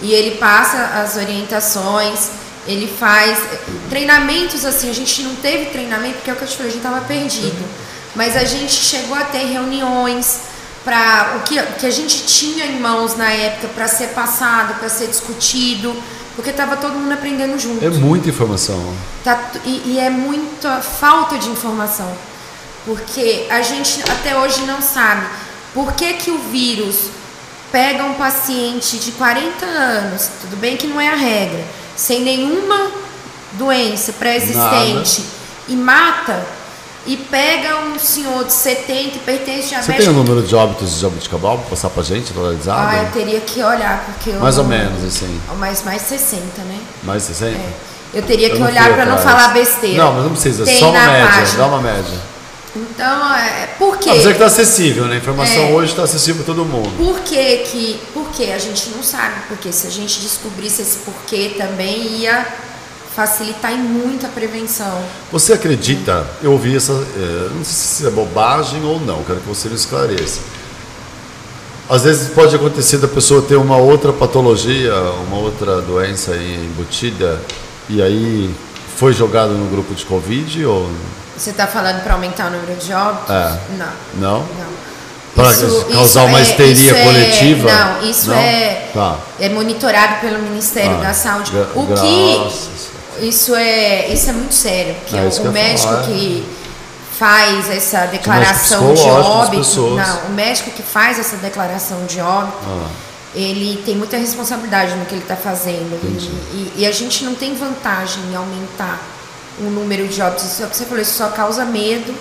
[0.00, 2.30] E ele passa as orientações,
[2.66, 3.38] ele faz
[3.88, 6.74] treinamentos assim, a gente não teve treinamento porque é o que eu te falei, a
[6.74, 7.85] gente estava perdido.
[8.16, 10.40] Mas a gente chegou a ter reuniões
[10.84, 14.88] para o que, que a gente tinha em mãos na época para ser passado, para
[14.88, 15.94] ser discutido,
[16.34, 17.84] porque estava todo mundo aprendendo junto.
[17.84, 18.94] É muita informação.
[19.22, 22.10] Tá e, e é muita falta de informação.
[22.84, 25.26] Porque a gente até hoje não sabe
[25.74, 27.10] por que, que o vírus
[27.72, 31.64] pega um paciente de 40 anos, tudo bem que não é a regra,
[31.96, 32.92] sem nenhuma
[33.52, 35.24] doença pré-existente
[35.68, 36.46] e mata,
[37.06, 39.98] e pega um senhor de 70 e pertence Você diabético.
[39.98, 42.88] tem o número de óbitos de Jabuticabal para passar pra gente, atualizado?
[42.96, 45.40] Ah, eu teria que olhar, porque eu Mais ou não- menos, assim.
[45.58, 46.78] Mas mais 60, né?
[47.02, 47.56] Mais 60?
[47.56, 47.72] É.
[48.14, 50.02] Eu teria Eu que olhar para não falar besteira.
[50.04, 51.26] Não, mas não precisa, Tem só uma média.
[51.28, 51.58] página.
[51.58, 52.18] Dá uma média.
[52.74, 54.10] Então, é, por quê?
[54.10, 55.14] É que tá acessível, né?
[55.14, 55.72] A informação É.
[55.72, 56.90] hoje está acessível para todo mundo.
[56.98, 58.00] Por que que...
[58.12, 59.34] Por que a gente não sabe?
[59.48, 62.46] Porque se a gente descobrisse esse porquê também ia
[63.16, 65.00] facilitar em muita prevenção.
[65.32, 66.26] Você acredita?
[66.42, 66.92] Eu ouvi essa.
[66.92, 70.40] eh, não sei se é bobagem ou não, quero que você me esclareça.
[71.88, 74.92] Às vezes pode acontecer da pessoa ter uma outra patologia,
[75.28, 77.40] uma outra doença embutida,
[77.88, 78.52] e aí
[78.96, 80.90] foi jogado no grupo de Covid ou
[81.38, 83.30] Você está falando para aumentar o número de óbitos?
[83.30, 83.58] É.
[83.78, 83.86] Não.
[84.14, 84.38] não?
[84.40, 84.76] Não.
[85.34, 85.52] Pra
[85.94, 87.70] causar uma histeria isso é- coletiva?
[87.70, 88.36] não, isso Não?
[88.38, 89.18] é, Tá.
[89.38, 91.52] é monitorado pelo Ministério Ah, da Saúde.
[91.74, 96.02] o que isso é, isso é muito sério, que É o, médico falar.
[96.04, 96.44] que
[97.18, 102.88] faz essa declaração de óbito, não, o médico que faz essa declaração de óbito, Ah.
[103.34, 105.98] ele tem muita responsabilidade no que ele está fazendo.
[106.04, 109.00] E, e- e a gente não tem vantagem em aumentar
[109.58, 110.44] o número de óbitos.
[110.44, 112.14] Isso é o que você falou, isso só causa medo.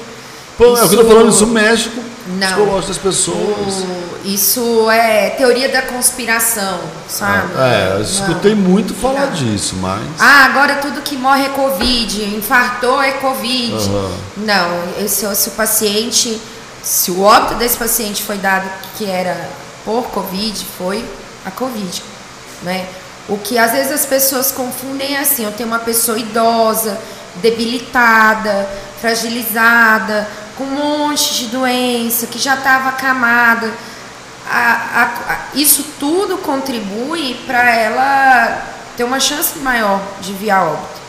[0.57, 2.01] Pô, é o que eu tô Isso- falando, isso mexe com
[2.37, 2.47] Não.
[2.47, 3.35] psicológico das pessoas.
[3.83, 7.53] O- isso é teoria da conspiração, sabe?
[7.57, 8.01] É, eu Não.
[8.01, 9.33] escutei muito falar Não.
[9.33, 10.01] disso, mas.
[10.19, 13.73] Ah, agora tudo que morre é Covid, infartou é Covid.
[13.75, 14.11] Aham.
[14.37, 16.41] Não, esse, se o paciente,
[16.81, 19.49] se o óbito desse paciente foi dado que era
[19.83, 21.03] por Covid, foi
[21.45, 22.01] a Covid,
[22.63, 22.85] né?
[23.27, 26.97] O que às vezes as pessoas confundem é assim, eu tenho uma pessoa idosa,
[27.41, 28.67] debilitada,
[29.01, 33.69] fragilizada, com um monte de doença, que já estava acamada.
[34.49, 34.51] A-
[35.27, 38.61] a- a- isso tudo contribui para ela
[38.95, 41.01] ter uma chance maior de vir a óbito,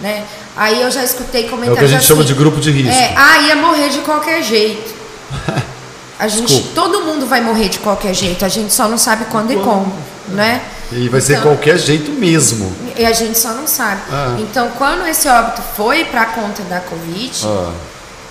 [0.00, 0.24] né?
[0.56, 2.70] Aí eu já escutei É o comentários que a gente assim, chama de grupo de
[2.70, 2.92] risco.
[2.94, 4.94] É, ah, ia morrer de qualquer jeito.
[6.16, 6.70] A gente, Desculpa.
[6.76, 9.92] todo mundo vai morrer de qualquer jeito, a gente só não sabe quando e como,
[10.28, 10.60] né?
[10.92, 12.72] E vai ser Então- qualquer jeito mesmo.
[12.96, 14.00] E a gente só não sabe.
[14.12, 14.36] Ah.
[14.38, 17.72] Então, quando esse óbito foi para conta da Covid, Ah,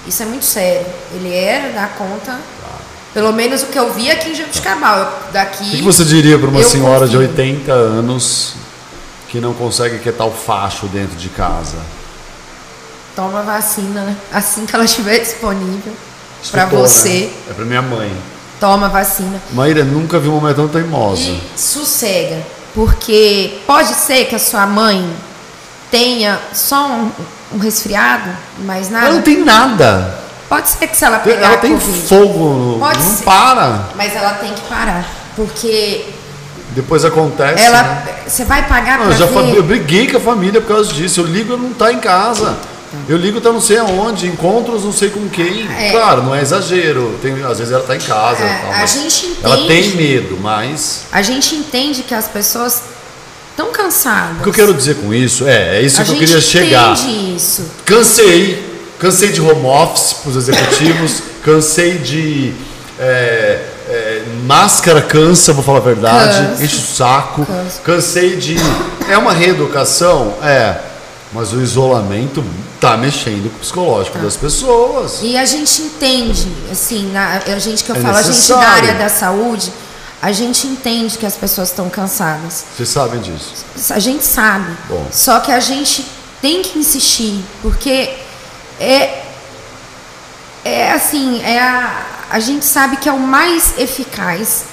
[0.07, 0.85] isso é muito sério.
[1.13, 2.39] Ele era da conta,
[3.13, 5.29] pelo menos o que eu vi aqui em Jabuticabal.
[5.31, 5.63] Daqui.
[5.63, 7.29] o que você diria para uma senhora de confio.
[7.29, 8.55] 80 anos
[9.29, 11.77] que não consegue quietar o facho dentro de casa?
[13.15, 14.15] Toma vacina, né?
[14.31, 15.93] Assim que ela estiver disponível
[16.51, 17.31] para Escutou, você, né?
[17.49, 18.11] É para minha mãe.
[18.59, 19.41] toma vacina.
[19.51, 21.21] Maíra, nunca vi uma mulher tão teimosa.
[21.21, 22.41] E sossega,
[22.73, 25.07] porque pode ser que a sua mãe
[25.91, 27.11] tenha só um,
[27.53, 28.29] um resfriado,
[28.65, 29.05] mas nada.
[29.07, 30.19] Ela não tem nada.
[30.49, 33.23] Pode ser que se ela pegar Ela tem Covid, fogo, Pode não ser.
[33.23, 33.89] para.
[33.95, 36.05] mas ela tem que parar, porque
[36.71, 37.55] Depois acontece.
[37.55, 37.63] né?
[37.65, 39.55] ela, você vai pagar Não, para eu já ver.
[39.55, 41.21] eu briguei com a família por causa disso.
[41.21, 42.55] Eu ligo, ela não tá em casa.
[43.09, 45.67] Eu ligo, tá não sei aonde, encontros não sei com quem.
[45.71, 45.89] É.
[45.89, 47.17] Claro, não é exagero.
[47.23, 48.43] Tem, às vezes ela tá em casa.
[48.43, 49.91] É, tal, a gente ela entende.
[49.91, 51.05] tem medo, mas.
[51.11, 52.83] A gente entende que as pessoas
[53.53, 54.39] estão cansadas.
[54.39, 56.93] O que eu quero dizer com isso é, é isso a que eu queria chegar.
[57.35, 57.63] isso.
[57.85, 58.71] Cansei.
[58.99, 61.21] Cansei de home office para os executivos.
[61.43, 62.53] cansei de.
[62.99, 66.63] é, é, máscara cansa, vou falar a verdade.
[66.63, 67.45] Enche o saco.
[67.45, 67.81] Cansa.
[67.83, 68.55] Cansei de.
[69.09, 70.33] É uma reeducação?
[70.41, 70.77] É.
[71.33, 72.43] Mas o isolamento
[72.79, 74.23] tá mexendo com o psicológico Tá.
[74.23, 75.19] das pessoas.
[75.23, 78.35] E a gente entende, assim, na- a gente que eu É falo, a gente da
[78.35, 78.67] necessário.
[78.89, 79.73] área da saúde,
[80.23, 82.63] a gente entende que as pessoas estão cansadas.
[82.77, 83.65] Vocês sabem disso.
[83.89, 84.71] A gente sabe.
[84.87, 85.05] Bom.
[85.11, 86.05] Só que a gente
[86.41, 88.15] tem que insistir, porque
[88.79, 89.21] é,
[90.63, 94.63] é assim, é a, a gente sabe que é o mais eficaz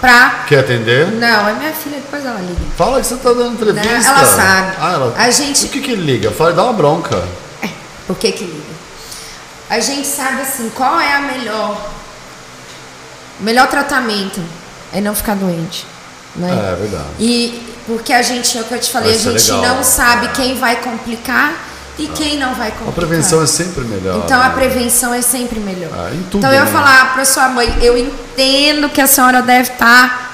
[0.00, 0.44] pra.
[0.46, 1.08] Quer atender?
[1.10, 2.60] Não, é minha filha, depois ela liga.
[2.76, 4.12] Fala que você tá dando entrevista.
[4.12, 4.76] Não, ela sabe.
[4.80, 5.14] Ah, ela...
[5.18, 6.30] A gente- O que que liga?
[6.30, 7.16] Fala, dá uma bronca.
[7.60, 7.68] É,
[8.06, 8.70] por que que liga?
[9.68, 11.90] A gente sabe assim, qual é a melhor.
[13.40, 14.40] O melhor tratamento
[14.92, 15.86] é não ficar doente.
[16.36, 16.48] Né?
[16.50, 17.04] É, é verdade.
[17.18, 20.26] E porque a gente, é o que eu te falei, a é gente não sabe
[20.26, 20.28] É.
[20.30, 21.52] quem vai complicar
[21.98, 22.94] e quem não vai A complicar.
[22.94, 24.22] prevenção é sempre melhor.
[24.24, 24.54] Então a né?
[24.54, 25.90] prevenção é sempre melhor.
[25.92, 26.70] Ah, tudo, então eu né?
[26.70, 30.28] falar para sua mãe, eu entendo que a senhora deve estar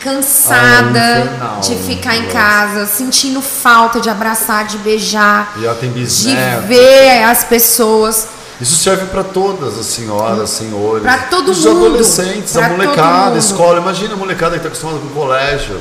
[0.00, 5.92] cansada Ah, de ficar em casa, sentindo falta de abraçar, de beijar, E ela tem
[5.92, 6.04] de
[6.66, 8.28] ver as pessoas.
[8.60, 11.02] Isso serve para todas as senhoras, senhores.
[11.02, 11.86] Pra todo os mundo.
[11.86, 13.78] adolescentes, a molecada, a escola.
[13.80, 15.80] Imagina a molecada que está acostumada com o colégio.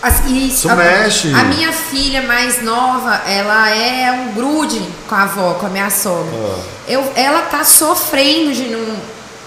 [0.00, 1.34] As- Isso, Isso a, mexe.
[1.34, 5.90] a minha filha mais nova, ela é um grude com a avó, com a minha
[5.90, 6.30] sogra.
[6.34, 6.58] Ah.
[6.86, 8.96] Eu, ela tá sofrendo de não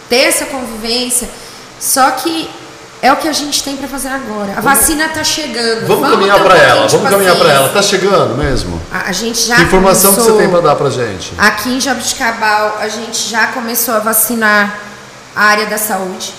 [0.09, 1.29] ter essa convivência.
[1.79, 2.47] Só que
[3.01, 4.53] é o que a gente tem para fazer agora.
[4.55, 5.87] A vacina tá chegando.
[5.87, 7.69] Vamos, caminhar ter um para ela, vamos caminhar para ela.
[7.69, 7.73] paciência.
[7.73, 8.81] Tá chegando mesmo?
[8.91, 11.33] A, a gente já que informação que começou, você tem para dar pra gente?
[11.37, 14.79] Aqui em Jabuticabal, a gente já começou a vacinar
[15.35, 16.31] a área da saúde,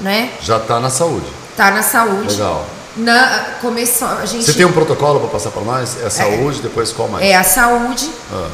[0.00, 0.30] né?
[0.40, 1.26] Já tá na saúde.
[1.54, 2.32] Tá na saúde.
[2.32, 2.66] Legal.
[2.96, 6.02] Na, começou, a gente Você tem um protocolo para passar para nós?
[6.02, 7.26] É saúde, depois qual mais?
[7.26, 8.10] É a saúde.
[8.32, 8.48] Ah.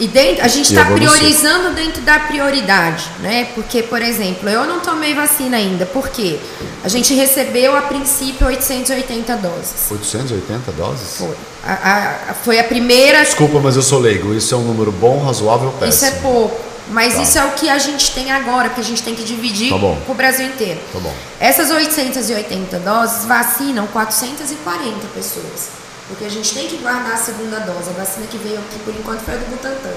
[0.00, 3.48] E dentro, a gente está priorizando dentro da prioridade, né?
[3.54, 6.38] Porque, por exemplo, eu não tomei vacina ainda, porque
[6.82, 9.90] a gente recebeu a princípio 880 doses.
[9.90, 11.18] 880 doses?
[11.18, 13.22] Foi a, a- a- foi a primeira.
[13.22, 14.34] Desculpa, mas eu sou leigo.
[14.34, 15.88] Isso é um número bom, razoável ou péssimo?
[15.94, 16.60] Isso é pouco.
[16.90, 17.22] Mas Tá.
[17.22, 19.78] isso é o que a gente tem agora, que a gente tem que dividir Tá
[19.78, 20.80] com o Brasil inteiro.
[20.92, 21.14] Tá bom.
[21.38, 25.68] Essas 880 doses vacinam 440 pessoas.
[26.12, 27.88] Porque a gente tem que guardar a segunda dose.
[27.88, 29.96] A vacina que veio aqui por enquanto foi a do Butantan.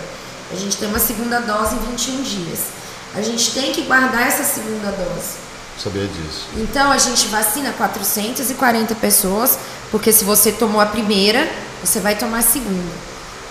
[0.49, 2.59] A gente tem uma segunda dose em 21 dias.
[3.13, 5.31] A gente tem que guardar essa segunda dose.
[5.77, 6.47] Sabia disso.
[6.55, 9.59] Então a gente vacina 440 pessoas,
[9.91, 11.51] porque se você tomou a primeira,
[11.83, 12.93] você vai tomar a segunda.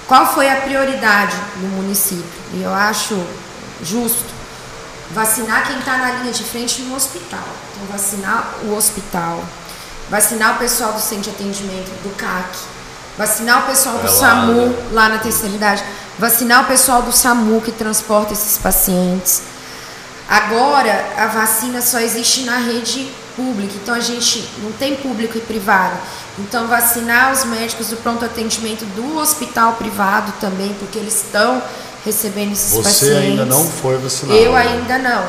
[0.09, 2.25] Qual foi a prioridade no município?
[2.55, 3.15] E eu acho
[3.83, 4.33] justo
[5.11, 7.47] vacinar quem está na linha de frente no hospital.
[7.73, 9.45] Então vacinar o hospital,
[10.11, 12.59] vacinar o pessoal do centro de atendimento do CAC,
[13.17, 14.89] vacinar o pessoal do É lá, SAMU né?
[14.93, 15.85] lá na terceira idade,
[16.19, 19.43] vacinar o pessoal do SAMU que transporta esses pacientes.
[20.29, 25.41] Agora, a vacina só existe na rede pública, então a gente não tem público e
[25.41, 25.97] privado.
[26.39, 31.63] Então, vacinar os médicos do pronto atendimento do hospital privado também, porque eles estão
[32.05, 33.17] recebendo esses Você pacientes.
[33.19, 34.39] ainda não foi vacinado.
[34.39, 35.25] Eu ainda não.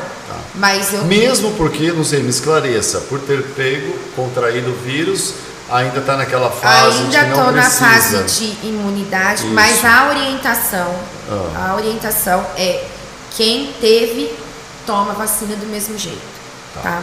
[0.54, 5.34] Mas eu Mesmo porque, não sei, me esclareça, por ter pego, contraído o vírus,
[5.70, 9.52] ainda está naquela fase ainda de não estou na fase de imunidade, Isso.
[9.52, 10.94] mas a orientação,
[11.30, 11.70] Ah.
[11.72, 12.84] a orientação é
[13.36, 14.32] quem teve
[14.86, 16.22] toma vacina do mesmo jeito,
[16.82, 17.02] tá?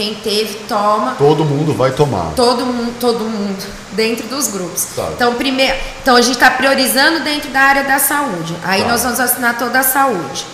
[0.00, 2.32] Quem teve toma Todo mundo vai tomar.
[2.34, 4.86] todo mundo, todo mundo dentro dos grupos.
[4.96, 5.10] Tá.
[5.14, 8.56] Então, primeiro, então a gente está priorizando dentro da área da saúde.
[8.64, 8.88] Aí Tá.
[8.88, 10.46] nós vamos vacinar toda a saúde.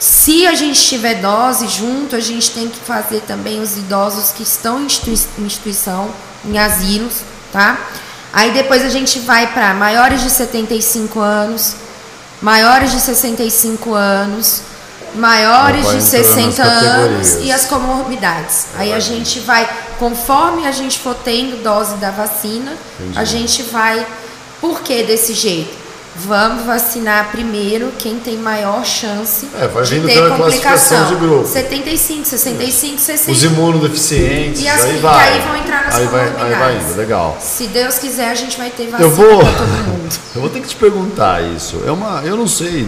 [0.00, 4.42] Se a gente tiver dose junto, a gente tem que fazer também os idosos que
[4.42, 6.10] estão em instituição,
[6.44, 7.18] em asilos,
[7.52, 7.78] tá?
[8.32, 11.76] Aí depois a gente vai para maiores de 75 anos,
[12.40, 14.62] maiores de 65 anos,
[15.14, 18.66] maiores de entrando nas 60 anos e as comorbidades.
[18.76, 23.18] Aí a gente vai, conforme a gente for tendo dose da vacina, Entendi.
[23.18, 24.06] a gente vai.
[24.60, 25.82] Por que desse jeito?
[26.14, 31.06] Vamos vacinar primeiro quem tem maior chance É, vai de ter complicação.
[31.06, 31.48] de grupo.
[31.48, 33.32] 75, 65, 60.
[33.32, 35.32] Os imunodeficientes, E as aí vai.
[35.32, 37.38] aí vão entrar nas aí vai, aí vai indo, legal.
[37.40, 40.18] Se Deus quiser, a gente vai ter vacina Eu vou, todo mundo.
[40.36, 41.80] eu vou ter que te perguntar isso.
[41.86, 42.86] É uma, eu não sei.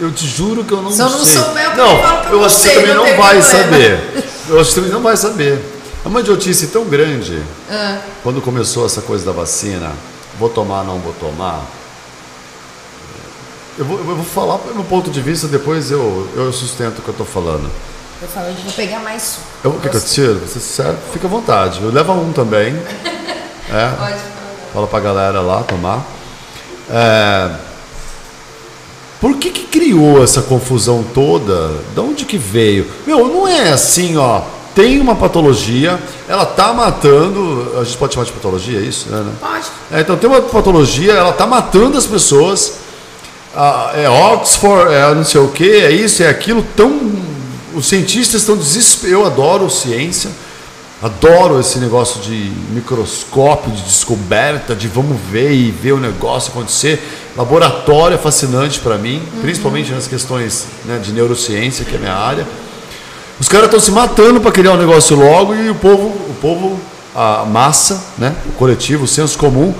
[0.00, 1.34] Eu te juro que eu não Se eu não sei.
[1.36, 3.42] souber, eu não, falo pra eu acho que você, você também não vai problema.
[3.42, 4.24] saber.
[4.48, 5.64] Eu acho que você também não vai saber.
[6.04, 7.42] É uma idiotice tão grande.
[7.70, 7.98] Ah.
[8.22, 9.92] Quando começou essa coisa da vacina,
[10.38, 11.62] vou tomar, não vou tomar.
[13.76, 17.08] Eu vou, eu vou falar meu ponto de vista, depois eu, eu sustento o que
[17.08, 17.68] eu estou falando.
[18.20, 19.46] Eu falo, eu vou pegar mais suco.
[19.62, 20.40] Eu, o que, que eu tiro?
[20.40, 21.80] Você serve, fica à vontade.
[21.82, 22.74] Eu levo um também.
[23.70, 23.88] É.
[23.90, 24.22] Pode falar.
[24.72, 26.02] Fala pra galera lá tomar.
[26.88, 27.50] É,
[29.20, 31.72] por que, que criou essa confusão toda?
[31.92, 32.86] De onde que veio?
[33.06, 34.42] Meu, não é assim, ó.
[34.74, 37.72] Tem uma patologia, ela tá matando.
[37.80, 39.08] A gente pode chamar de patologia, é isso?
[39.10, 39.32] É, né?
[39.40, 39.66] Pode.
[39.90, 42.74] É, então tem uma patologia, ela tá matando as pessoas.
[43.56, 46.64] Ah, é Oxford, é não sei o que, é isso, é aquilo.
[46.76, 46.96] Tão,
[47.74, 49.12] os cientistas estão desesperados.
[49.12, 50.30] Eu adoro ciência,
[51.02, 57.00] adoro esse negócio de microscópio, de descoberta, de vamos ver e ver o negócio acontecer.
[57.36, 62.14] laboratório é fascinante para mim, principalmente nas questões né, de neurociência, que é a minha
[62.14, 62.46] área.
[63.38, 66.80] Os caras estão se matando para criar um negócio logo e o povo, o povo,
[67.14, 69.72] a massa, né, o coletivo, o senso comum,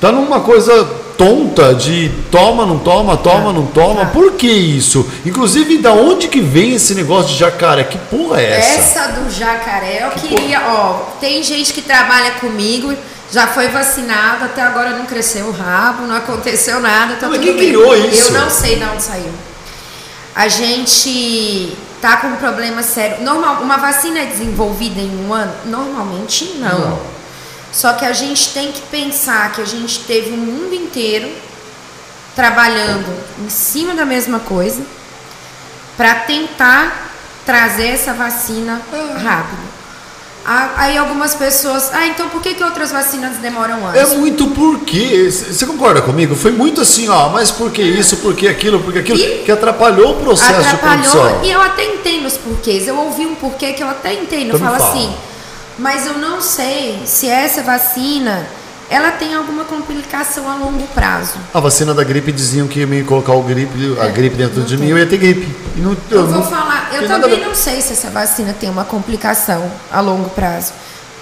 [0.00, 0.88] tá numa coisa
[1.22, 4.06] tonta de toma, não toma, toma, não toma.
[4.06, 5.08] Por que isso?
[5.24, 7.84] Inclusive, da onde que vem esse negócio de jacaré?
[7.84, 8.80] Que porra é essa?
[8.80, 12.92] Essa do jacaré, eu queria, ó, tem gente que trabalha comigo,
[13.30, 17.46] já foi vacinado, até agora não cresceu o rabo, não aconteceu nada, tá Mas tudo
[17.46, 17.68] quem bem.
[17.68, 18.34] criou isso?
[18.34, 19.32] Eu não sei de onde saiu.
[20.34, 23.22] A gente tá com um problema sério.
[23.22, 25.52] Normal, uma vacina é desenvolvida em um ano?
[25.66, 26.78] Normalmente não.
[26.80, 27.11] Não.
[27.72, 31.30] Só que a gente tem que pensar que a gente teve o mundo inteiro
[32.34, 33.06] trabalhando
[33.44, 34.82] em cima da mesma coisa
[35.96, 37.10] para tentar
[37.44, 38.80] trazer essa vacina
[39.22, 39.72] rápido.
[40.44, 44.14] Ah, Aí algumas pessoas, ah, então por que, que outras vacinas demoram É anos?
[44.14, 45.30] muito porquê.
[45.30, 46.34] Você concorda comigo?
[46.34, 49.42] Foi muito assim, ó, mas por que isso, por que aquilo, por que aquilo, E-
[49.44, 51.44] que atrapalhou o processo de Atrapalhou, produção.
[51.44, 52.88] e eu até entendo os porquês.
[52.88, 54.50] Eu ouvi um porquê que eu até entendo.
[54.50, 54.90] Eu Então falo fala.
[54.90, 55.14] assim,
[55.82, 58.46] mas eu não sei se essa vacina
[58.88, 61.38] ela tem alguma complicação a longo prazo.
[61.54, 64.64] A vacina da gripe diziam que ia me colocar o gripe, a gripe dentro É,
[64.64, 64.84] de tem.
[64.86, 65.48] mim, eu ia ter gripe.
[65.76, 67.46] Não, Eu vou não- falar, eu nada também ver.
[67.46, 70.72] não sei se essa vacina tem uma complicação a longo prazo.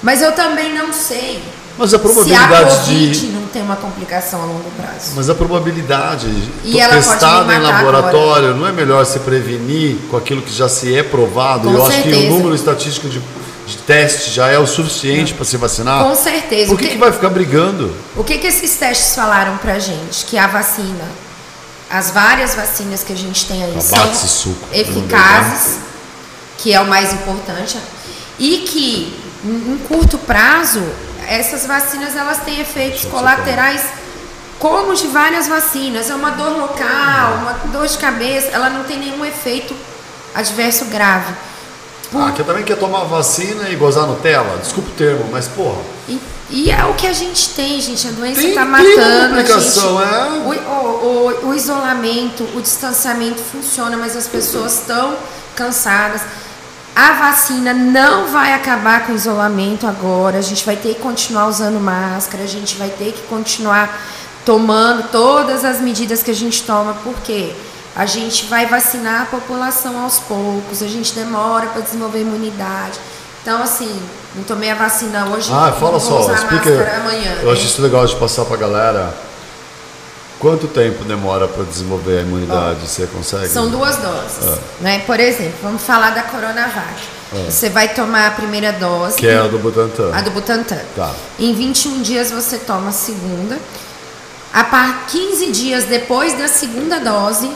[0.03, 1.43] Mas eu também não sei
[1.79, 3.27] Mas a se a probabilidade Covid de.
[3.29, 5.13] não tem uma complicação a longo prazo.
[5.15, 6.27] Mas a probabilidade
[6.65, 11.03] E testada em laboratório, não é melhor se prevenir com aquilo que já se é
[11.05, 11.69] provado?
[11.69, 12.31] Com eu acho que o certeza.
[12.31, 13.21] número estatístico de,
[13.71, 16.05] de teste já é o suficiente para se vacinar.
[16.05, 16.67] Com certeza.
[16.69, 17.95] Por O que, que- que vai ficar brigando?
[18.17, 20.25] O que, que esses testes falaram pra gente?
[20.27, 21.05] Que a vacina,
[21.91, 24.67] as várias vacinas que a gente tem aí Abate são suco.
[24.73, 25.77] eficazes,
[26.59, 27.79] que é o mais importante,
[28.39, 30.83] e que em curto prazo
[31.27, 33.83] essas vacinas elas têm efeitos colaterais
[34.59, 36.11] como de várias vacinas.
[36.11, 39.75] É uma dor local, uma dor de cabeça, ela não tem nenhum efeito
[40.35, 41.33] adverso grave.
[42.15, 44.59] Ah, que eu também quer tomar vacina e gozar Nutella?
[44.59, 45.79] Desculpa o termo, mas porra.
[46.09, 46.19] E,
[46.51, 48.09] e é o que a gente tem, gente.
[48.09, 49.35] A doença está matando.
[49.37, 50.29] a gente, é.
[50.45, 55.15] o, o- o- o isolamento, o distanciamento funciona, mas as pessoas estão
[55.55, 56.23] cansadas.
[56.97, 60.39] A vacina não vai acabar com o isolamento agora.
[60.39, 64.03] A gente vai ter que continuar usando máscara, a gente vai ter que continuar
[64.45, 67.53] tomando todas as medidas que a gente toma, porque
[68.01, 72.99] a gente vai vacinar a população aos poucos, a gente demora para desenvolver imunidade.
[73.43, 73.95] Então, assim,
[74.35, 76.71] não tomei a vacina hoje, Ah, fala vou só, usar explica.
[76.71, 77.37] máscara amanhã.
[77.43, 79.15] Eu acho isso legal de passar pra galera.
[80.39, 82.89] Quanto tempo demora para desenvolver a imunidade?
[82.89, 83.49] Você consegue?
[83.49, 84.59] São duas doses, Ah.
[84.81, 85.01] né?
[85.01, 86.95] Por exemplo, vamos falar da Coronavac.
[87.51, 90.11] Você vai tomar a primeira dose, Que é a do Butantan.
[90.15, 90.81] a do Butantan.
[90.97, 91.11] Tá.
[91.39, 93.59] Em 21 dias você toma a segunda.
[94.55, 97.51] A par 15 dias depois da segunda dose,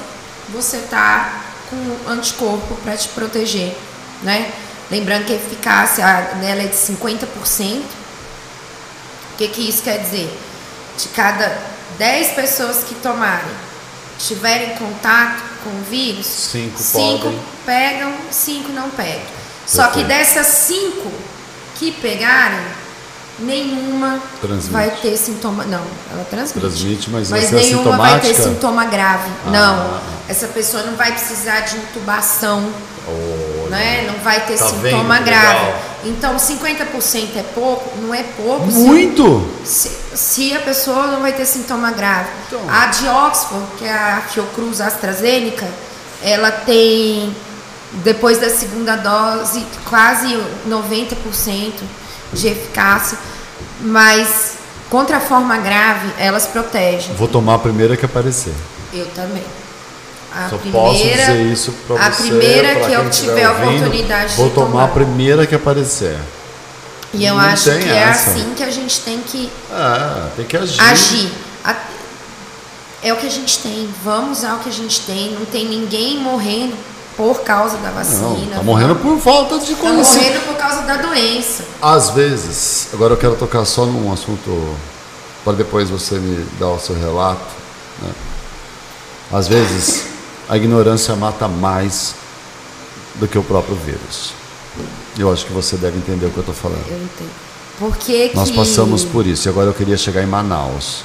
[0.51, 3.77] você tá com anticorpo para te proteger,
[4.23, 4.53] né?
[4.91, 6.05] Lembrando que a eficácia
[6.41, 7.83] dela é de 50%.
[9.33, 10.31] O que, que isso quer dizer?
[10.97, 11.59] De cada
[11.99, 13.51] 10 pessoas que tomarem,
[14.19, 17.41] tiverem contato com o vírus, Cinco cinco podem.
[17.65, 19.27] pegam, 5 não pegam.
[19.67, 21.11] Só que dessas 5
[21.77, 22.61] que pegarem,
[23.39, 24.73] nenhuma Transmite.
[24.73, 25.65] vai ter sintoma.
[25.65, 26.61] Não, ela transmite.
[26.61, 29.31] Transmite, mas vai ser nenhuma vai ter sintoma grave.
[29.47, 29.51] Ah.
[29.51, 30.01] Não.
[30.29, 32.67] Essa pessoa não vai precisar de intubação
[33.07, 33.71] Olha.
[33.71, 34.11] né?
[34.11, 35.59] Não vai ter Tá sintoma vendo grave.
[35.67, 35.83] legal?
[36.07, 37.99] Então, 50% é pouco?
[38.01, 38.67] Não é pouco.
[38.67, 39.47] Muito!
[39.65, 42.29] Se, se a pessoa não vai ter sintoma grave.
[42.47, 42.61] Então.
[42.69, 45.67] A de Oxford, que é a Fiocruz AstraZeneca,
[46.23, 47.35] ela tem,
[48.05, 51.73] depois da segunda dose, quase 90%
[52.35, 53.19] de eficácia,
[53.81, 54.55] mas
[54.91, 57.15] contra a forma grave, elas protegem.
[57.17, 58.55] Vou tomar a primeira que aparecer.
[58.93, 59.43] Eu também.
[60.37, 62.23] A Só posso dizer isso pra a você.
[62.25, 64.85] primeira pra que eu tiver a ouvindo, oportunidade Vou de tomar tomar.
[64.85, 66.19] a primeira que aparecer.
[67.13, 68.31] E eu Não acho que é essa.
[68.31, 70.81] assim que a gente tem que É, tem que agir.
[70.81, 71.33] agir.
[71.65, 71.77] A-
[73.03, 73.89] É o que a gente tem.
[74.03, 75.31] Vamos usar o que a gente tem.
[75.33, 76.75] Não tem ninguém morrendo
[77.17, 78.57] por causa da Não, vacina.
[78.57, 80.27] tá morrendo por falta de Tá conhecimento.
[80.33, 81.65] morrendo por causa da doença.
[81.81, 84.75] Às vezes, agora eu quero tocar só num assunto
[85.45, 87.45] para depois você me dar o seu relato.
[88.03, 88.11] né?
[89.33, 90.07] Às vezes,
[90.49, 92.15] a ignorância mata mais
[93.17, 94.33] do que o próprio vírus.
[95.17, 96.85] Eu acho que você deve entender o que eu estou falando.
[96.89, 97.31] Eu entendo.
[97.79, 101.03] Por que, que, Nós passamos por isso e agora eu queria chegar em Manaus.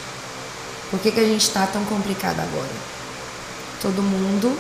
[0.92, 2.70] Por que, que a gente está tão complicado agora?
[3.82, 4.56] Todo mundo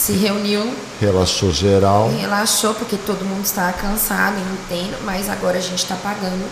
[0.00, 2.10] se reuniu, Relaxou geral.
[2.10, 6.42] relaxou, porque todo mundo estava cansado, entendo, mas agora a gente está pagando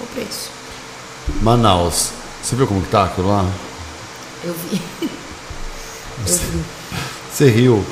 [0.00, 0.48] o preço.
[1.42, 3.44] Manaus, você viu como tá aquilo lá?
[4.42, 4.80] Eu vi.
[6.26, 6.64] Eu vi.
[7.30, 7.84] Você riu.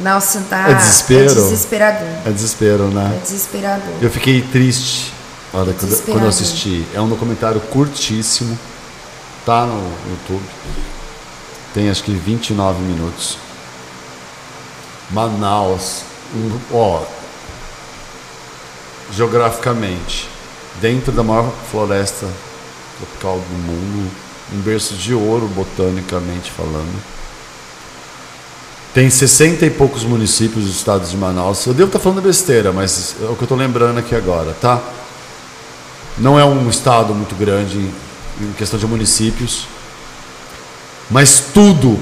[0.00, 0.70] Nossa, tá.
[0.70, 1.30] É desespero?
[1.30, 2.08] É desesperador.
[2.26, 3.16] É desespero, né?
[3.16, 3.94] É desesperador.
[4.00, 5.12] Eu fiquei triste
[5.52, 6.84] olha, quando, quando eu assisti.
[6.94, 8.58] É um documentário curtíssimo.
[9.44, 10.42] Tá no YouTube.
[11.74, 13.36] Tem acho que 29 minutos.
[15.12, 16.02] Manaus.
[16.72, 17.02] Ó,
[19.12, 20.28] geograficamente,
[20.80, 22.26] dentro da maior floresta
[22.98, 24.10] tropical do mundo,
[24.52, 27.02] um berço de ouro, botanicamente falando.
[28.92, 31.64] Tem 60 e poucos municípios do estado de Manaus.
[31.64, 34.82] Eu devo estar falando besteira, mas é o que eu estou lembrando aqui agora, tá?
[36.18, 37.78] Não é um estado muito grande
[38.40, 39.66] em questão de municípios,
[41.08, 41.98] mas tudo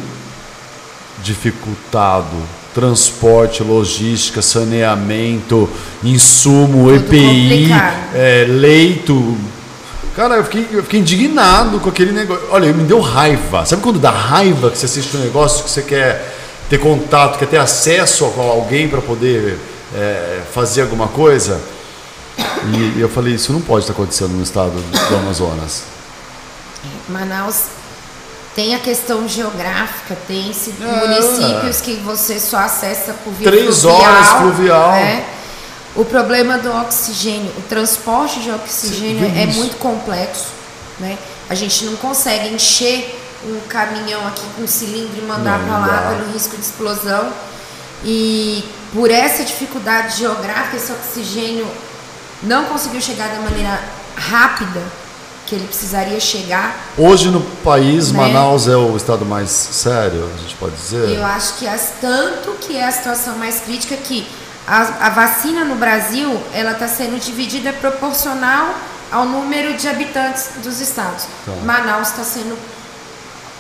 [1.22, 2.36] dificultado.
[2.78, 5.68] Transporte, logística, saneamento,
[6.04, 7.72] insumo, Tudo EPI,
[8.14, 9.36] é, leito.
[10.14, 12.44] Cara, eu fiquei, eu fiquei indignado com aquele negócio.
[12.52, 13.66] Olha, me deu raiva.
[13.66, 16.36] Sabe quando dá raiva que você assiste um negócio que você quer
[16.70, 19.58] ter contato, quer ter acesso a alguém para poder
[19.92, 21.60] é, fazer alguma coisa?
[22.38, 25.82] E, e eu falei, isso não pode estar acontecendo no estado do Amazonas.
[27.08, 27.77] Manaus
[28.58, 31.06] tem a questão geográfica, tem É.
[31.06, 34.90] municípios que você só acessa por via Três fluvial, horas fluvial.
[34.90, 35.24] né?
[35.94, 40.46] O problema do oxigênio, o transporte de oxigênio Sim, é muito complexo,
[40.98, 41.16] né?
[41.48, 46.16] A gente não consegue encher um caminhão aqui com um cilindro e mandar para lá
[46.16, 47.32] pelo risco de explosão.
[48.04, 51.66] E por essa dificuldade geográfica, esse oxigênio
[52.42, 53.80] não conseguiu chegar da maneira
[54.16, 54.82] rápida
[55.48, 56.76] que ele precisaria chegar.
[56.96, 58.18] Hoje no país, Né?
[58.20, 61.16] Manaus é o estado mais sério, a gente pode dizer?
[61.16, 64.26] Eu acho que as, tanto que é a situação mais crítica que
[64.66, 68.74] a, a vacina no Brasil ela está sendo dividida proporcional
[69.10, 71.24] ao número de habitantes dos estados.
[71.46, 71.52] Tá.
[71.64, 72.58] Manaus está sendo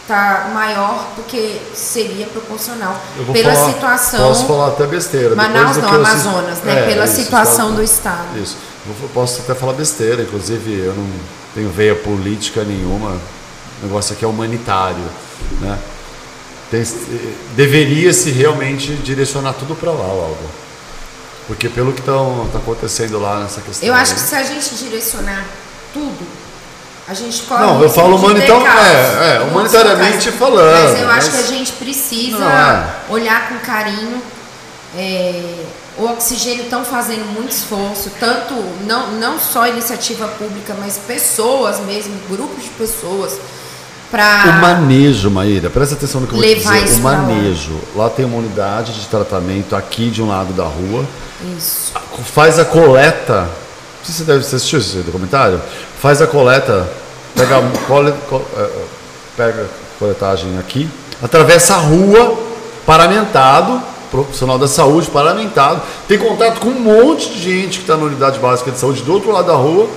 [0.06, 4.28] tá maior do que seria proporcional Eu vou pela falar- situação.
[4.28, 5.34] Posso falar até besteira.
[5.34, 6.80] Manaus não, assisti- Amazonas, né?
[6.80, 8.38] É, Pela isso, situação do estado.
[8.42, 8.56] Isso.
[8.86, 11.06] Eu posso até falar besteira, inclusive eu não
[11.58, 13.10] tenho veia política nenhuma.
[13.82, 15.02] O negócio aqui é humanitário,
[15.60, 15.76] né?
[16.70, 16.84] Tem-
[17.56, 20.38] Deveria-se realmente direcionar tudo para lá logo.
[21.48, 22.12] Porque pelo que está
[22.54, 23.88] acontecendo lá nessa questão.
[23.88, 25.44] Eu acho que se a gente direcionar
[25.92, 26.26] tudo,
[27.08, 28.86] a gente corre Não, eu falo humanitar- caos.
[28.86, 33.12] é, é, humanitariamente falando, Mas eu acho mas- que a gente precisa é.
[33.12, 34.22] olhar com carinho.
[34.96, 35.64] é,
[35.98, 38.54] o oxigênio estão fazendo muito esforço, tanto
[38.86, 43.38] não, não só iniciativa pública, mas pessoas mesmo, grupos de pessoas,
[44.10, 46.98] para O manejo, Maíra, presta atenção no que eu vou dizer.
[47.00, 47.12] O lá.
[47.18, 47.78] manejo.
[47.94, 51.04] Lá tem uma unidade de tratamento aqui de um lado da rua.
[51.56, 51.92] Isso.
[52.32, 53.42] Faz a coleta.
[53.42, 55.60] Não sei se você deve você assistiu esse documentário.
[56.00, 56.88] Faz a coleta.
[57.36, 58.84] Pega, cole- co- eh, eh,
[59.36, 60.88] pega a coletagem aqui.
[61.22, 62.38] Atravessa a rua,
[62.86, 63.82] paramentado.
[64.10, 65.82] Profissional da saúde, paramentado.
[66.06, 69.12] Tem contato com um monte de gente que está na unidade básica de saúde do
[69.12, 69.88] outro lado da rua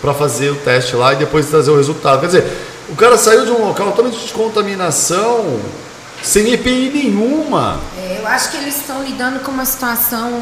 [0.00, 2.20] para fazer o teste lá e depois trazer o resultado.
[2.20, 2.52] Quer dizer,
[2.88, 5.58] o cara saiu de um local totalmente de contaminação,
[6.22, 7.80] sem EPI nenhuma.
[7.98, 10.40] É, eu acho que eles estão lidando com uma situação.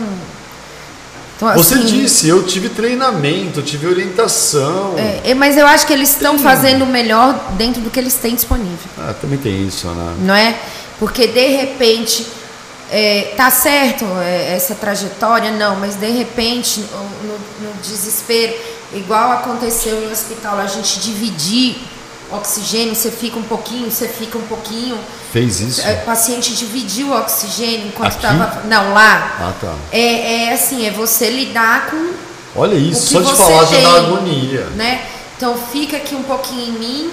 [1.36, 4.94] Então, Você assim, disse, eu tive treinamento, eu tive orientação.
[4.96, 8.14] É, é, mas eu acho que eles estão fazendo o melhor dentro do que eles
[8.14, 10.14] têm disponível, Ah, também tem isso, né?
[10.20, 10.56] não é?
[10.98, 12.24] Porque de repente
[12.90, 17.32] é, tá certo é, essa trajetória, não, mas de repente no,
[17.68, 18.54] no- desespero,
[18.92, 21.76] igual aconteceu em hospital, a gente dividir
[22.30, 24.98] oxigênio, você fica um pouquinho, você fica um pouquinho.
[25.32, 25.80] Fez isso?
[25.86, 28.62] É, O paciente dividiu o oxigênio enquanto estava.
[28.66, 29.36] Não, lá.
[29.40, 29.74] Ah, tá.
[29.92, 32.12] É, é assim, é você lidar com
[32.56, 34.60] Olha isso, o que só de falar já dá agonia.
[34.76, 35.06] Né?
[35.36, 37.10] Então fica aqui um pouquinho em mim.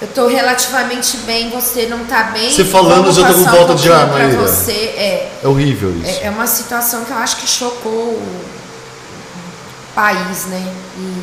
[0.00, 2.50] Eu tô relativamente bem, você não tá bem.
[2.50, 4.38] Você falando, já tô com um falta de ar, Maíra.
[4.38, 4.72] você.
[4.72, 6.20] É, É horrível isso.
[6.22, 8.40] é, é uma situação que eu acho que chocou o
[9.94, 10.74] país, né?
[10.96, 11.22] E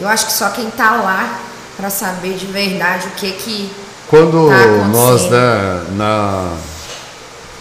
[0.00, 1.38] eu acho que só quem tá lá
[1.76, 3.70] para saber de verdade o que que
[4.08, 6.56] Quando tá nós, né, na...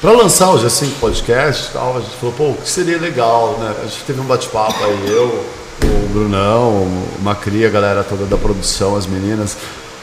[0.01, 3.75] Pra lançar o G5 Podcast tal, a gente falou, pô, o que seria legal, né?
[3.83, 5.45] A gente teve um bate-papo aí, eu,
[5.87, 9.57] o Brunão, o Macri, a galera toda da produção, as meninas.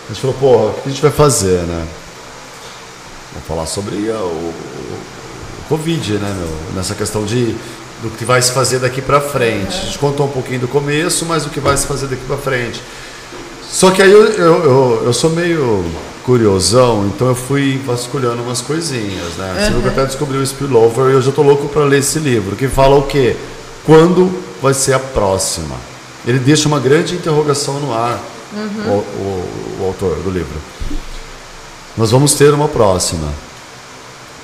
[0.09, 1.87] A gente falou, pô, o que a gente vai fazer, né?
[3.33, 4.99] Vamos falar sobre uh, o, o-
[5.61, 6.49] o Covid, né, meu?
[6.75, 7.55] Nessa questão de
[8.03, 9.77] do que vai se fazer daqui pra frente.
[9.77, 12.37] A gente contou um pouquinho do começo, mas o que vai se fazer daqui pra
[12.37, 12.81] frente.
[13.69, 15.85] Só que aí eu, eu, eu, eu sou meio
[16.25, 19.53] curiosão, então eu fui vasculhando umas coisinhas, né?
[19.65, 21.99] Você viu que eu até descobri o Spillover e eu já tô louco para ler
[21.99, 23.35] esse livro, que fala o quê?
[23.85, 24.31] Quando
[24.63, 25.77] vai ser a próxima?
[26.27, 28.19] Ele deixa uma grande interrogação no ar.
[28.89, 30.59] o, o- o autor do livro.
[31.97, 33.29] Nós vamos ter uma próxima.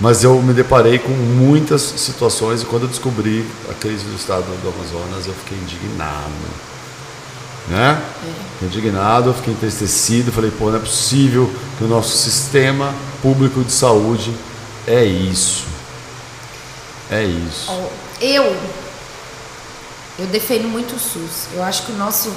[0.01, 4.43] Mas eu me deparei com muitas situações e quando eu descobri a crise do estado
[4.61, 6.31] do Amazonas, eu fiquei indignado.
[7.69, 8.03] Né?
[8.61, 12.93] Fiquei indignado, eu fiquei entristecido, falei, pô, não é possível que o nosso sistema
[13.23, 14.35] público de saúde
[14.87, 15.65] é isso.
[17.11, 17.71] É isso.
[18.21, 18.55] Eu,
[20.19, 21.49] eu defendo muito o SUS.
[21.53, 22.33] Eu acho que o nosso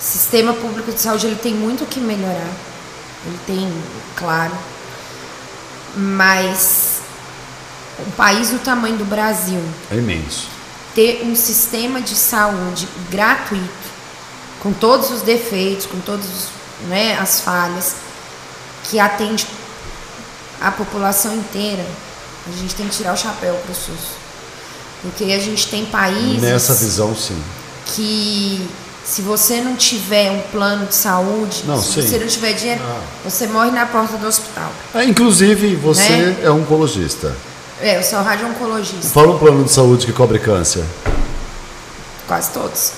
[0.00, 2.52] sistema público de saúde ele tem muito o que melhorar.
[3.26, 3.82] Ele tem,
[4.16, 4.52] claro.
[5.96, 7.00] Mas
[8.06, 10.48] um país do tamanho do Brasil É imenso.
[10.94, 13.68] ter um sistema de saúde gratuito,
[14.60, 16.48] com todos os defeitos, com todas
[16.88, 17.94] né, as falhas,
[18.84, 19.46] que atende
[20.60, 21.84] a população inteira,
[22.46, 24.23] a gente tem que tirar o chapéu para o SUS.
[25.04, 27.36] Porque a gente tem países Nessa visão, sim.
[27.86, 28.66] que
[29.04, 32.08] se você não tiver um plano de saúde, Não, se sim.
[32.08, 32.80] você não tiver dinheiro,
[33.22, 34.72] você morre na porta do hospital.
[34.94, 36.36] É, inclusive, você Né?
[36.44, 37.36] é oncologista.
[37.80, 40.84] É, eu sou radio-oncologista, Fala um plano de saúde que cobre câncer.
[42.26, 42.92] quase todos.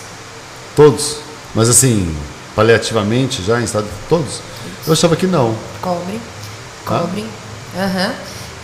[0.77, 1.17] Todos.
[1.55, 2.15] Mas assim,
[2.55, 3.89] paliativamente já em estado.
[4.09, 4.41] Todos?
[4.87, 5.57] Eu achava que não.
[5.83, 6.21] Cobre,
[6.87, 7.01] Ah?
[7.01, 7.25] cobre.
[7.77, 8.15] Aham.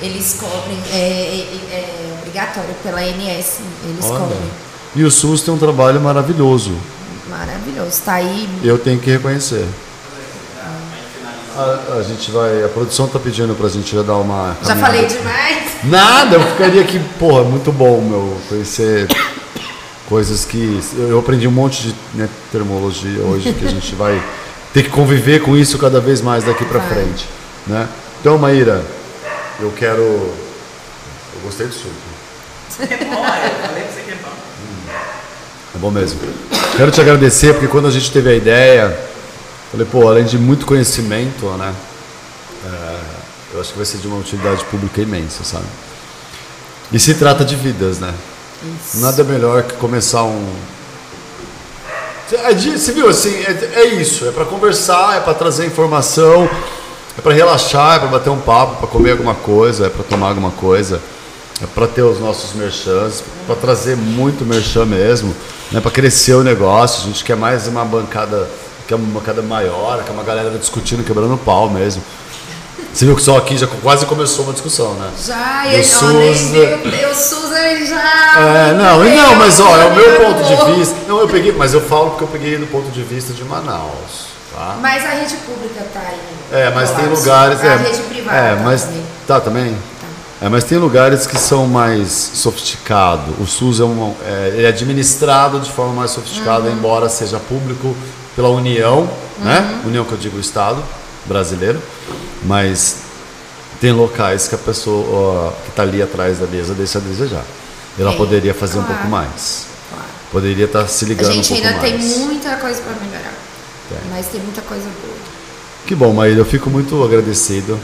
[0.00, 4.18] Eles cobrem, é, é- é obrigatório pela ANS, eles Olha.
[4.20, 4.50] cobrem.
[4.96, 6.72] E o SUS tem um trabalho maravilhoso.
[7.28, 8.02] Maravilhoso.
[8.04, 8.48] Tá aí.
[8.64, 9.66] Eu tenho que reconhecer.
[11.56, 12.64] A, a gente vai.
[12.64, 14.56] A produção tá pedindo pra gente já dar uma.
[14.62, 14.92] Já caminhada.
[14.92, 15.62] falei demais.
[15.84, 19.06] Nada, eu ficaria aqui, porra, muito bom, meu, conhecer
[20.08, 20.80] coisas que.
[20.94, 24.22] Eu eu aprendi um monte de né, termologia hoje, que a gente vai
[24.72, 26.88] ter que conviver com isso cada vez mais daqui pra Vai.
[26.88, 27.26] frente.
[27.66, 27.86] Né?
[28.20, 28.82] Então, Maíra,
[29.60, 30.02] eu quero.
[30.02, 32.11] Eu gostei do suco.
[32.80, 34.30] É bom, eu falei pra você que é bom.
[35.74, 36.20] É bom mesmo.
[36.76, 38.98] Quero te agradecer, porque quando a gente teve a ideia,
[39.70, 41.74] falei, pô, além de muito conhecimento, né?
[42.64, 42.96] é,
[43.54, 45.64] eu acho que vai ser de uma utilidade pública imensa, sabe?
[46.92, 48.12] E se trata de vidas, né?
[48.94, 50.46] Nada melhor que começar um.
[52.32, 53.34] É Você viu assim?
[53.42, 54.26] É, é isso.
[54.26, 56.48] É para conversar, é para trazer informação,
[57.18, 60.28] é para relaxar, é para bater um papo, para comer alguma coisa, é para tomar
[60.28, 61.00] alguma coisa,
[61.62, 65.34] é para ter os nossos merchans, para trazer muito merchan mesmo,
[65.70, 65.80] né?
[65.80, 67.04] Para crescer o negócio.
[67.04, 68.48] A gente quer mais uma bancada,
[68.88, 72.02] quer uma bancada maior, quer uma galera discutindo, quebrando pau mesmo.
[72.92, 75.10] Você viu que só aqui já quase começou uma discussão, né?
[75.24, 77.06] Já, e SUS, né?
[77.10, 78.38] o SUS ele já.
[78.38, 80.96] É, não, e não, mas ó, é o meu ponto de vista.
[81.08, 84.26] Não, eu peguei, mas eu falo porque eu peguei do ponto de vista de Manaus,
[84.52, 84.76] tá?
[84.82, 86.60] Mas a rede pública tá aí.
[86.60, 87.22] É, mas tem colapso.
[87.22, 87.60] lugares.
[87.62, 88.36] A é, rede privada.
[88.36, 89.02] É, tá mas também.
[89.26, 89.91] tá também.
[90.42, 93.32] É, mas tem lugares que são mais sofisticados.
[93.38, 96.76] O SUS é, um, é, é administrado de forma mais sofisticada, Uhum.
[96.76, 97.96] embora seja público
[98.34, 99.80] pela União, né?
[99.86, 100.82] União que eu digo Estado
[101.26, 101.80] brasileiro,
[102.42, 102.96] mas
[103.80, 107.44] tem locais que a pessoa ó, que está ali atrás da mesa deixa a desejar.
[107.96, 108.96] Ela poderia fazer um claro.
[108.96, 109.66] pouco mais.
[109.90, 110.08] Claro.
[110.32, 112.16] Poderia estar se A ligando um gente pouco ainda tem mais.
[112.18, 113.34] muita coisa para melhorar.
[113.88, 113.98] Tem.
[114.10, 115.16] Mas tem muita coisa boa.
[115.86, 117.78] Que bom, Maíra, eu fico muito agradecido.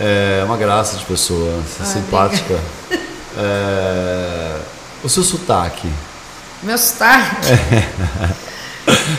[0.00, 2.58] É uma graça de pessoa, é Ah, simpática.
[3.40, 4.56] É,
[5.04, 5.88] o seu sotaque.
[6.62, 7.36] Meu sotaque.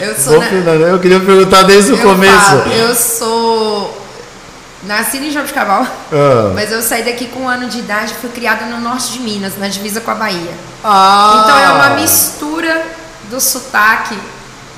[0.02, 0.42] Eu sou.
[0.42, 2.36] Vou na- Eu queria perguntar desde o eu começo.
[2.38, 3.98] falo, eu sou.
[4.84, 6.52] Nascida em Jabuticabal, Ah.
[6.54, 9.20] mas eu saí daqui com um ano de idade e fui criada no norte de
[9.20, 10.52] Minas, na divisa com a Bahia.
[10.84, 11.42] Ah!
[11.44, 12.82] Então é uma mistura
[13.30, 14.18] do sotaque.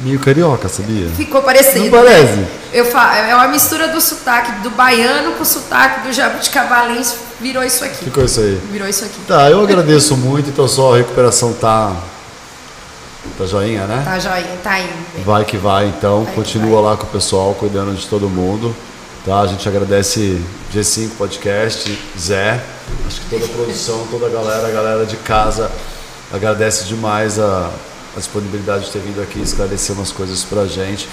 [0.02, 1.08] Meio carioca, sabia?
[1.10, 1.86] Ficou parecido.
[1.86, 2.34] Não parece?
[2.34, 2.48] né?
[2.74, 7.16] Eu falo, é uma mistura do sotaque do baiano com o sotaque do jabuticabalense.
[7.40, 8.06] Virou isso aqui.
[8.06, 8.60] Ficou isso aí.
[8.72, 9.20] Virou isso aqui.
[9.28, 11.96] Tá, eu agradeço muito, então só a recuperação tá.
[13.38, 14.02] Tá joinha, né?
[14.04, 14.94] Tá joinha, tá indo.
[15.14, 15.24] bem.
[15.24, 16.24] Vai que vai, então.
[16.24, 18.76] Vai Continua lá com o pessoal, cuidando de todo mundo.
[19.24, 19.42] Tá?
[19.42, 20.42] A gente agradece
[20.74, 22.60] G5 Podcast, Zé,
[23.06, 25.70] acho que toda a produção, toda a galera, a galera de casa
[26.34, 27.70] agradece demais a,
[28.16, 31.08] a disponibilidade de ter vindo aqui esclarecer umas coisas pra gente.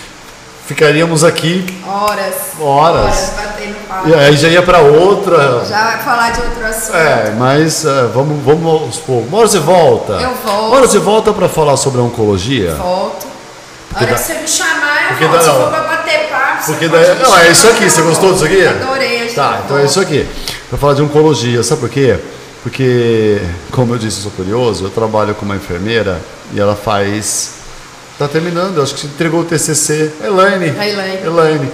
[0.67, 2.35] Ficaríamos aqui Horas.
[2.61, 3.33] Horas.
[3.37, 4.09] batendo papo.
[4.09, 5.65] e aí já ia pra outra.
[5.65, 6.95] Já vai falar de outro assunto.
[6.97, 9.29] É, mas é, vamos, vamos aos poucos.
[9.29, 10.13] Uma hora você volta.
[10.15, 10.67] Eu volto.
[10.67, 12.75] Uma hora você volta pra falar sobre a oncologia.
[12.75, 13.27] Volto.
[13.27, 15.39] A Porque hora dá- que você me chamar, eu porque volto.
[15.39, 17.19] dá- Se for pra bater papo, Porque daí.
[17.19, 17.89] Não, é isso aqui.
[17.91, 18.67] Você gostou disso aqui?
[18.67, 19.29] Adorei.
[19.35, 20.29] Tá, então é isso aqui.
[20.69, 22.19] Pra falar de oncologia, sabe por quê?
[22.63, 23.41] Porque,
[23.71, 26.21] como eu disse, eu sou curioso, eu trabalho com uma enfermeira
[26.53, 27.55] e ela faz.
[28.19, 30.11] Tá terminando, acho que entregou o TCC.
[30.25, 30.77] Elaine.
[30.77, 31.25] A Elaine.
[31.25, 31.71] Elaine.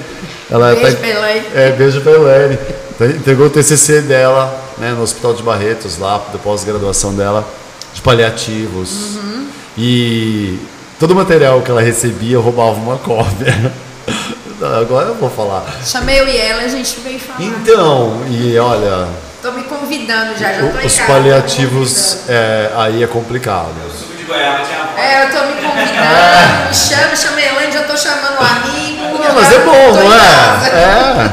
[0.51, 1.47] Ela Beijo tá, pra Elaine.
[1.55, 2.59] É, beijo pra Elaine.
[2.99, 7.49] Tá- Entregou o TCC dela, né, no Hospital de Barretos, lá, da pós-graduação dela,
[7.95, 9.16] de paliativos.
[9.16, 9.47] Uhum.
[9.78, 10.59] E
[11.01, 13.72] todo o material que ela recebia eu roubava uma cópia.
[14.80, 15.64] Agora eu vou falar.
[15.85, 17.43] Chamei eu e ela, a gente veio falar.
[17.43, 19.09] Então, e olha,
[19.45, 23.74] Tô me convidando já, já tô em os casa, paliativos é, aí é complicado.
[23.86, 24.88] O suco de goiaba tinha.
[24.97, 29.18] É, eu tô me convidando, me chama, chama a Elaine, já tô chamando um amigo.
[29.22, 30.70] Não, mas é bom, não é?
[30.70, 31.30] É.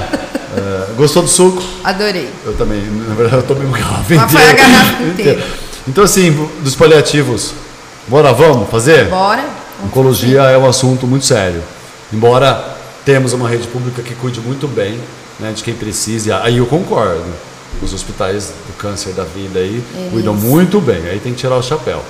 [0.57, 1.63] É, Gostou do suco?
[1.85, 2.29] Adorei.
[2.45, 5.43] Eu também, na verdade eu tomei uma garrafa Mas foi a garrafa inteira.
[5.87, 7.53] Então assim, dos paliativos,
[8.09, 9.05] bora, vamos fazer?
[9.05, 9.45] Bora.
[9.85, 11.63] Oncologia é um assunto muito sério.
[12.11, 14.99] Embora temos uma rede pública que cuide muito bem
[15.39, 17.50] né, de quem precisa, aí eu concordo.
[17.81, 21.63] Os hospitais do câncer da vida aí cuidam muito bem, aí tem que tirar o
[21.63, 22.01] chapéu.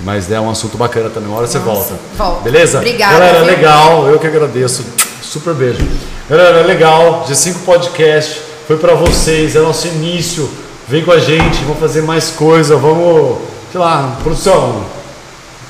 [0.00, 1.94] Mas é um assunto bacana também, uma hora você Nossa, volta.
[2.16, 2.42] volto.
[2.42, 2.78] Beleza?
[2.78, 3.46] Obrigada, Galera, viu?
[3.46, 4.84] legal, eu que agradeço.
[5.22, 5.86] Super beijo.
[6.28, 10.50] Galera, legal, G5 Podcast foi pra vocês, é nosso início.
[10.88, 13.38] Vem com a gente, vamos fazer mais coisa, vamos,
[13.70, 14.84] sei lá, produção,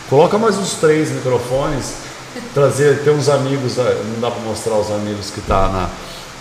[0.09, 1.95] Coloca mais uns três microfones,
[2.53, 5.89] trazer, ter uns amigos, não dá para mostrar os amigos que tá na,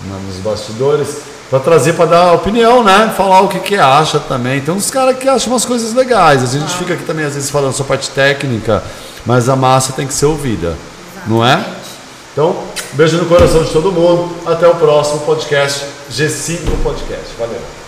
[0.09, 1.17] na- nos bastidores,
[1.53, 3.13] para trazer para dar opinião, né?
[3.15, 4.59] Falar o que, que acha também.
[4.59, 6.41] Tem uns caras que acham umas coisas legais.
[6.41, 8.83] A gente fica aqui também às vezes falando sua parte técnica,
[9.23, 10.75] mas a massa tem que ser ouvida,
[11.27, 11.63] não é?
[12.31, 12.55] Então,
[12.93, 14.35] beijo no coração de todo mundo.
[14.47, 17.27] Até o próximo podcast, G5 Podcast.
[17.37, 17.82] Valeu.